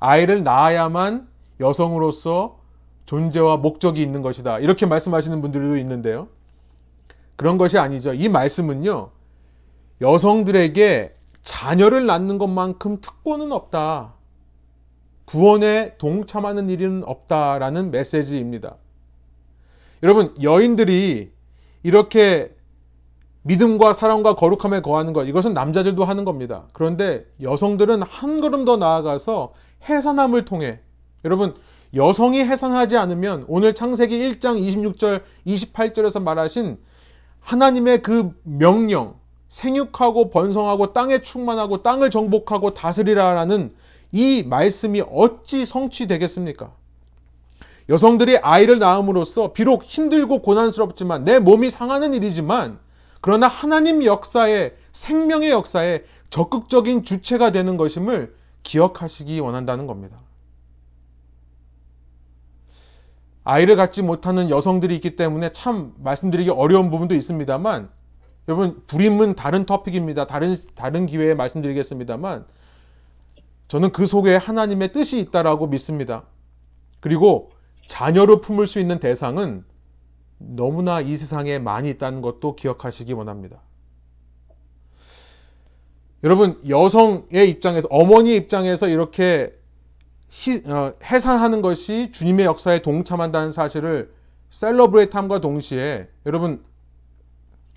아이를 0.00 0.42
낳아야만 0.42 1.28
여성으로서 1.60 2.58
존재와 3.06 3.56
목적이 3.56 4.02
있는 4.02 4.20
것이다. 4.20 4.58
이렇게 4.58 4.84
말씀하시는 4.84 5.40
분들도 5.40 5.76
있는데요. 5.78 6.28
그런 7.36 7.56
것이 7.56 7.78
아니죠. 7.78 8.12
이 8.12 8.28
말씀은요. 8.28 9.10
여성들에게 10.00 11.14
자녀를 11.42 12.06
낳는 12.06 12.38
것만큼 12.38 13.00
특권은 13.00 13.52
없다. 13.52 14.14
구원에 15.24 15.96
동참하는 15.98 16.68
일은 16.68 17.04
없다라는 17.04 17.90
메시지입니다. 17.90 18.76
여러분, 20.02 20.34
여인들이 20.42 21.30
이렇게 21.82 22.54
믿음과 23.42 23.94
사랑과 23.94 24.34
거룩함에 24.34 24.82
거하는 24.82 25.12
것, 25.12 25.24
이것은 25.24 25.54
남자들도 25.54 26.04
하는 26.04 26.24
겁니다. 26.24 26.64
그런데 26.72 27.24
여성들은 27.40 28.02
한 28.02 28.40
걸음 28.40 28.64
더 28.64 28.76
나아가서 28.76 29.54
해산함을 29.88 30.44
통해, 30.44 30.80
여러분, 31.24 31.54
여성이 31.94 32.40
해산하지 32.40 32.96
않으면 32.96 33.44
오늘 33.48 33.74
창세기 33.74 34.18
1장 34.18 34.60
26절, 34.60 35.22
28절에서 35.46 36.22
말하신 36.22 36.78
하나님의 37.40 38.02
그 38.02 38.30
명령, 38.42 39.14
생육하고 39.48 40.28
번성하고 40.28 40.92
땅에 40.92 41.22
충만하고 41.22 41.82
땅을 41.82 42.10
정복하고 42.10 42.74
다스리라라는 42.74 43.74
이 44.12 44.42
말씀이 44.42 45.02
어찌 45.10 45.64
성취되겠습니까? 45.64 46.72
여성들이 47.88 48.38
아이를 48.38 48.78
낳음으로써 48.78 49.52
비록 49.52 49.84
힘들고 49.84 50.42
고난스럽지만 50.42 51.24
내 51.24 51.38
몸이 51.38 51.70
상하는 51.70 52.12
일이지만 52.12 52.78
그러나 53.20 53.48
하나님 53.48 54.04
역사에 54.04 54.74
생명의 54.92 55.50
역사에 55.50 56.04
적극적인 56.30 57.04
주체가 57.04 57.50
되는 57.50 57.76
것임을 57.76 58.34
기억하시기 58.62 59.40
원한다는 59.40 59.86
겁니다. 59.86 60.18
아이를 63.44 63.76
갖지 63.76 64.02
못하는 64.02 64.50
여성들이 64.50 64.94
있기 64.96 65.16
때문에 65.16 65.52
참 65.52 65.94
말씀드리기 65.98 66.50
어려운 66.50 66.90
부분도 66.90 67.14
있습니다만 67.14 67.88
여러분 68.46 68.82
불임은 68.86 69.36
다른 69.36 69.64
토픽입니다. 69.64 70.26
다른 70.26 70.56
다른 70.74 71.06
기회에 71.06 71.34
말씀드리겠습니다만 71.34 72.44
저는 73.68 73.92
그 73.92 74.04
속에 74.04 74.36
하나님의 74.36 74.92
뜻이 74.92 75.18
있다라고 75.20 75.66
믿습니다. 75.68 76.24
그리고 77.00 77.50
자녀로 77.88 78.40
품을 78.40 78.66
수 78.66 78.78
있는 78.78 79.00
대상은 79.00 79.64
너무나 80.38 81.00
이 81.00 81.16
세상에 81.16 81.58
많이 81.58 81.90
있다는 81.90 82.22
것도 82.22 82.54
기억하시기 82.54 83.12
원합니다. 83.12 83.60
여러분, 86.22 86.60
여성의 86.68 87.48
입장에서, 87.50 87.88
어머니의 87.90 88.36
입장에서 88.36 88.88
이렇게 88.88 89.54
희, 90.28 90.62
어, 90.70 90.92
해산하는 91.02 91.62
것이 91.62 92.10
주님의 92.12 92.44
역사에 92.46 92.82
동참한다는 92.82 93.52
사실을 93.52 94.12
셀러브레이트 94.50 95.16
함과 95.16 95.40
동시에 95.40 96.08
여러분, 96.26 96.62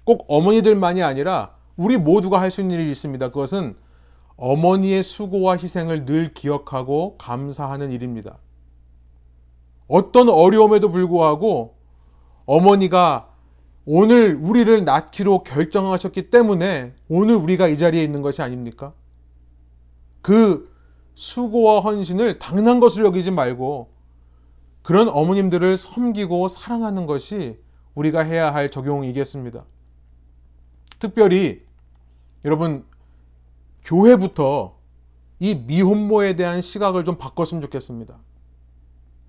꼭 0.03 0.25
어머니들만이 0.27 1.03
아니라 1.03 1.55
우리 1.77 1.97
모두가 1.97 2.41
할 2.41 2.51
수 2.51 2.61
있는 2.61 2.79
일이 2.79 2.91
있습니다. 2.91 3.29
그것은 3.29 3.75
어머니의 4.35 5.03
수고와 5.03 5.57
희생을 5.57 6.05
늘 6.05 6.33
기억하고 6.33 7.17
감사하는 7.17 7.91
일입니다. 7.91 8.37
어떤 9.91 10.29
어려움에도 10.29 10.89
불구하고 10.89 11.75
어머니가 12.45 13.27
오늘 13.85 14.39
우리를 14.41 14.85
낳기로 14.85 15.43
결정하셨기 15.43 16.29
때문에 16.29 16.93
오늘 17.09 17.35
우리가 17.35 17.67
이 17.67 17.77
자리에 17.77 18.01
있는 18.01 18.21
것이 18.21 18.41
아닙니까? 18.41 18.93
그 20.21 20.71
수고와 21.15 21.81
헌신을 21.81 22.39
당연한 22.39 22.79
것을 22.79 23.03
여기지 23.03 23.31
말고 23.31 23.89
그런 24.81 25.09
어머님들을 25.09 25.77
섬기고 25.77 26.47
사랑하는 26.47 27.05
것이 27.05 27.59
우리가 27.93 28.21
해야 28.21 28.53
할 28.53 28.71
적용이겠습니다. 28.71 29.65
특별히 30.99 31.63
여러분 32.45 32.85
교회부터 33.83 34.73
이 35.39 35.55
미혼모에 35.55 36.37
대한 36.37 36.61
시각을 36.61 37.03
좀 37.03 37.17
바꿨으면 37.17 37.61
좋겠습니다. 37.63 38.17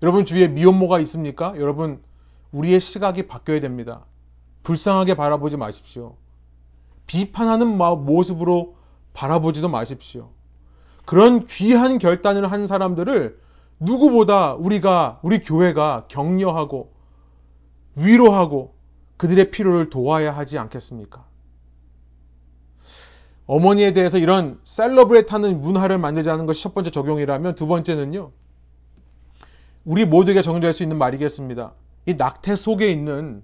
여러분 0.03 0.25
주위에 0.25 0.49
미혼모가 0.49 0.99
있습니까? 0.99 1.53
여러분 1.57 2.01
우리의 2.51 2.81
시각이 2.81 3.25
바뀌어야 3.27 3.61
됩니다. 3.61 4.05
불쌍하게 4.63 5.15
바라보지 5.15 5.55
마십시오. 5.55 6.17
비판하는 7.07 7.77
모습으로 7.77 8.75
바라보지도 9.13 9.69
마십시오. 9.69 10.29
그런 11.05 11.45
귀한 11.45 11.99
결단을 11.99 12.51
한 12.51 12.67
사람들을 12.67 13.39
누구보다 13.79 14.53
우리가, 14.55 15.19
우리 15.21 15.39
교회가 15.39 16.05
격려하고 16.09 16.91
위로하고 17.95 18.75
그들의 19.15 19.51
필요를 19.51 19.89
도와야 19.89 20.35
하지 20.35 20.57
않겠습니까? 20.57 21.25
어머니에 23.45 23.93
대해서 23.93 24.17
이런 24.17 24.59
셀러브레이트 24.65 25.31
하는 25.31 25.61
문화를 25.61 25.97
만들자는 25.97 26.45
것이 26.45 26.61
첫 26.61 26.73
번째 26.73 26.91
적용이라면 26.91 27.55
두 27.55 27.67
번째는요. 27.67 28.31
우리 29.85 30.05
모두에게 30.05 30.41
적용될 30.41 30.73
수 30.73 30.83
있는 30.83 30.97
말이겠습니다. 30.97 31.73
이 32.05 32.13
낙태 32.15 32.55
속에 32.55 32.89
있는 32.89 33.43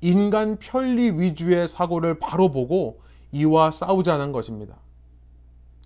인간 0.00 0.56
편리 0.58 1.10
위주의 1.10 1.66
사고를 1.66 2.18
바로 2.18 2.50
보고 2.50 3.00
이와 3.32 3.70
싸우자는 3.70 4.32
것입니다. 4.32 4.76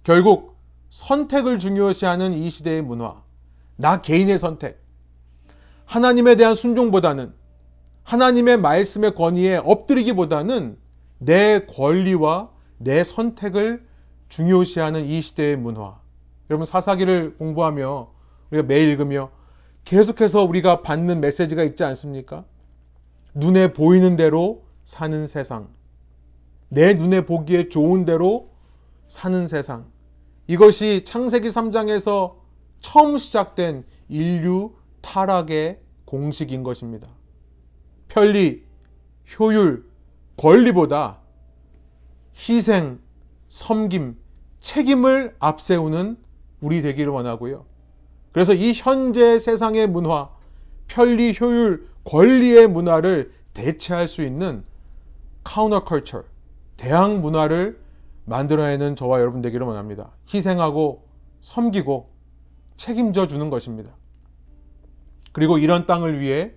결국 0.03 0.57
선택을 0.91 1.59
중요시하는 1.59 2.35
이 2.35 2.51
시대의 2.51 2.83
문화, 2.83 3.23
나 3.77 4.01
개인의 4.01 4.39
선택, 4.39 4.83
하나님에 5.87 6.37
대한 6.37 6.55
순종보다는 6.55 7.33
하나님의 8.05 8.59
말씀의 8.59 9.15
권위에 9.15 9.57
엎드리기보다는 9.57 10.79
내 11.19 11.65
권리와 11.67 12.51
내 12.79 13.03
선택을 13.03 13.87
중요시하는 14.29 15.07
이 15.07 15.23
시대의 15.23 15.57
문화. 15.57 15.99
여러분 16.51 16.67
사사기를 16.67 17.37
공부하며 17.39 18.11
우리가 18.51 18.67
매일 18.67 18.91
읽으며 18.91 19.31
계속해서 19.85 20.45
우리가 20.45 20.83
받는 20.83 21.21
메시지가 21.21 21.63
있지 21.65 21.85
않습니까? 21.85 22.45
눈에 23.35 23.73
보이는 23.73 24.17
대로 24.17 24.65
사는 24.85 25.27
세상. 25.27 25.69
내 26.69 26.95
눈에 26.95 27.27
보기에 27.27 27.69
좋은 27.69 28.05
대로 28.05 28.51
사는 29.09 29.47
세상. 29.47 29.87
이것이 30.47 31.05
창세기 31.05 31.49
3장에서 31.49 32.37
처음 32.81 33.19
시작된 33.19 33.85
인류 34.09 34.75
타락의 35.01 35.81
공식인 36.05 36.63
것입니다. 36.63 37.09
편리, 38.09 38.63
효율, 39.39 39.85
권리보다 40.37 41.19
희생, 42.37 43.01
섬김, 43.49 44.17
책임을 44.61 45.37
앞세우는 45.39 46.17
우리 46.61 46.83
되기를 46.83 47.13
원하고요. 47.13 47.67
그래서 48.35 48.53
이 48.53 48.73
현재 48.75 49.39
세상의 49.39 49.87
문화, 49.87 50.29
편리, 50.89 51.37
효율, 51.41 51.89
권리의 52.03 52.67
문화를 52.67 53.33
대체할 53.55 54.09
수 54.09 54.23
있는 54.23 54.65
카우너컬처, 55.45 56.25
대항 56.77 57.21
문화를 57.21 57.79
만들어내는 58.25 58.97
저와 58.97 59.21
여러분 59.21 59.41
되기를 59.41 59.65
원합니다. 59.65 60.11
희생하고 60.35 61.07
섬기고 61.43 62.11
책임져 62.77 63.29
주는 63.29 63.51
것입니다. 63.51 63.93
그리고 65.31 65.59
이런 65.59 65.87
땅을 65.87 66.19
위해 66.19 66.55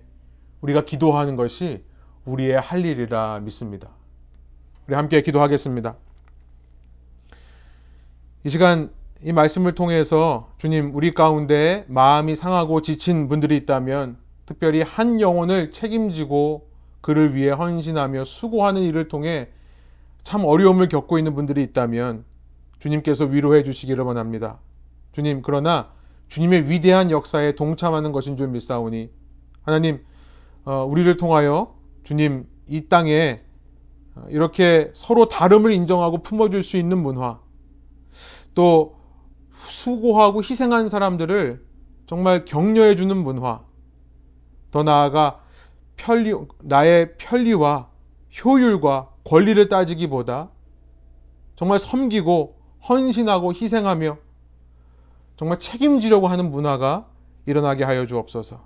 우리가 0.62 0.84
기도하는 0.84 1.36
것이 1.36 1.84
우리의 2.24 2.60
할 2.60 2.84
일이라 2.84 3.38
믿습니다. 3.38 3.90
우리 4.88 4.96
함께 4.96 5.22
기도하겠습니다. 5.22 5.94
이 8.42 8.48
시간 8.48 8.90
이 9.20 9.32
말씀을 9.32 9.74
통해서 9.74 10.48
주님 10.58 10.94
우리 10.94 11.12
가운데 11.12 11.84
마음이 11.88 12.36
상하고 12.36 12.82
지친 12.82 13.28
분들이 13.28 13.56
있다면 13.56 14.16
특별히 14.46 14.82
한 14.82 15.20
영혼을 15.20 15.72
책임지고 15.72 16.68
그를 17.00 17.34
위해 17.34 17.50
헌신하며 17.50 18.24
수고하는 18.24 18.82
일을 18.82 19.08
통해 19.08 19.48
참 20.22 20.44
어려움을 20.44 20.88
겪고 20.88 21.18
있는 21.18 21.34
분들이 21.34 21.62
있다면 21.64 22.24
주님께서 22.78 23.24
위로해 23.24 23.64
주시기를 23.64 24.04
원합니다. 24.04 24.60
주님 25.12 25.42
그러나 25.42 25.90
주님의 26.28 26.70
위대한 26.70 27.10
역사에 27.10 27.56
동참하는 27.56 28.12
것인 28.12 28.36
줄 28.36 28.46
믿사오니 28.48 29.10
하나님 29.62 30.04
어, 30.64 30.84
우리를 30.84 31.16
통하여 31.16 31.74
주님 32.04 32.46
이 32.68 32.88
땅에 32.88 33.40
이렇게 34.28 34.92
서로 34.94 35.26
다름을 35.26 35.72
인정하고 35.72 36.22
품어줄 36.22 36.62
수 36.62 36.76
있는 36.76 36.98
문화 36.98 37.40
또 38.54 38.97
수고하고 39.88 40.42
희생한 40.42 40.90
사람들을 40.90 41.64
정말 42.06 42.44
격려해 42.44 42.94
주는 42.96 43.16
문화. 43.16 43.62
더 44.70 44.82
나아가 44.82 45.40
편리, 45.96 46.34
나의 46.60 47.16
편리와 47.16 47.88
효율과 48.44 49.08
권리를 49.24 49.68
따지기보다 49.68 50.50
정말 51.56 51.78
섬기고 51.78 52.56
헌신하고 52.88 53.54
희생하며 53.54 54.18
정말 55.36 55.58
책임지려고 55.58 56.28
하는 56.28 56.50
문화가 56.50 57.06
일어나게 57.46 57.84
하여 57.84 58.06
주옵소서. 58.06 58.60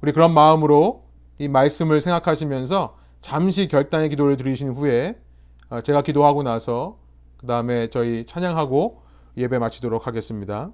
우리 0.00 0.12
그런 0.12 0.34
마음으로 0.34 1.04
이 1.38 1.46
말씀을 1.46 2.00
생각하시면서 2.00 2.96
잠시 3.20 3.68
결단의 3.68 4.08
기도를 4.08 4.36
드리신 4.36 4.72
후에 4.72 5.16
어, 5.70 5.80
제가 5.80 6.02
기도하고 6.02 6.42
나서 6.42 6.98
그 7.36 7.46
다음에 7.46 7.88
저희 7.90 8.26
찬양하고 8.26 9.01
예배 9.36 9.58
마치도록 9.58 10.06
하겠습니다. 10.06 10.72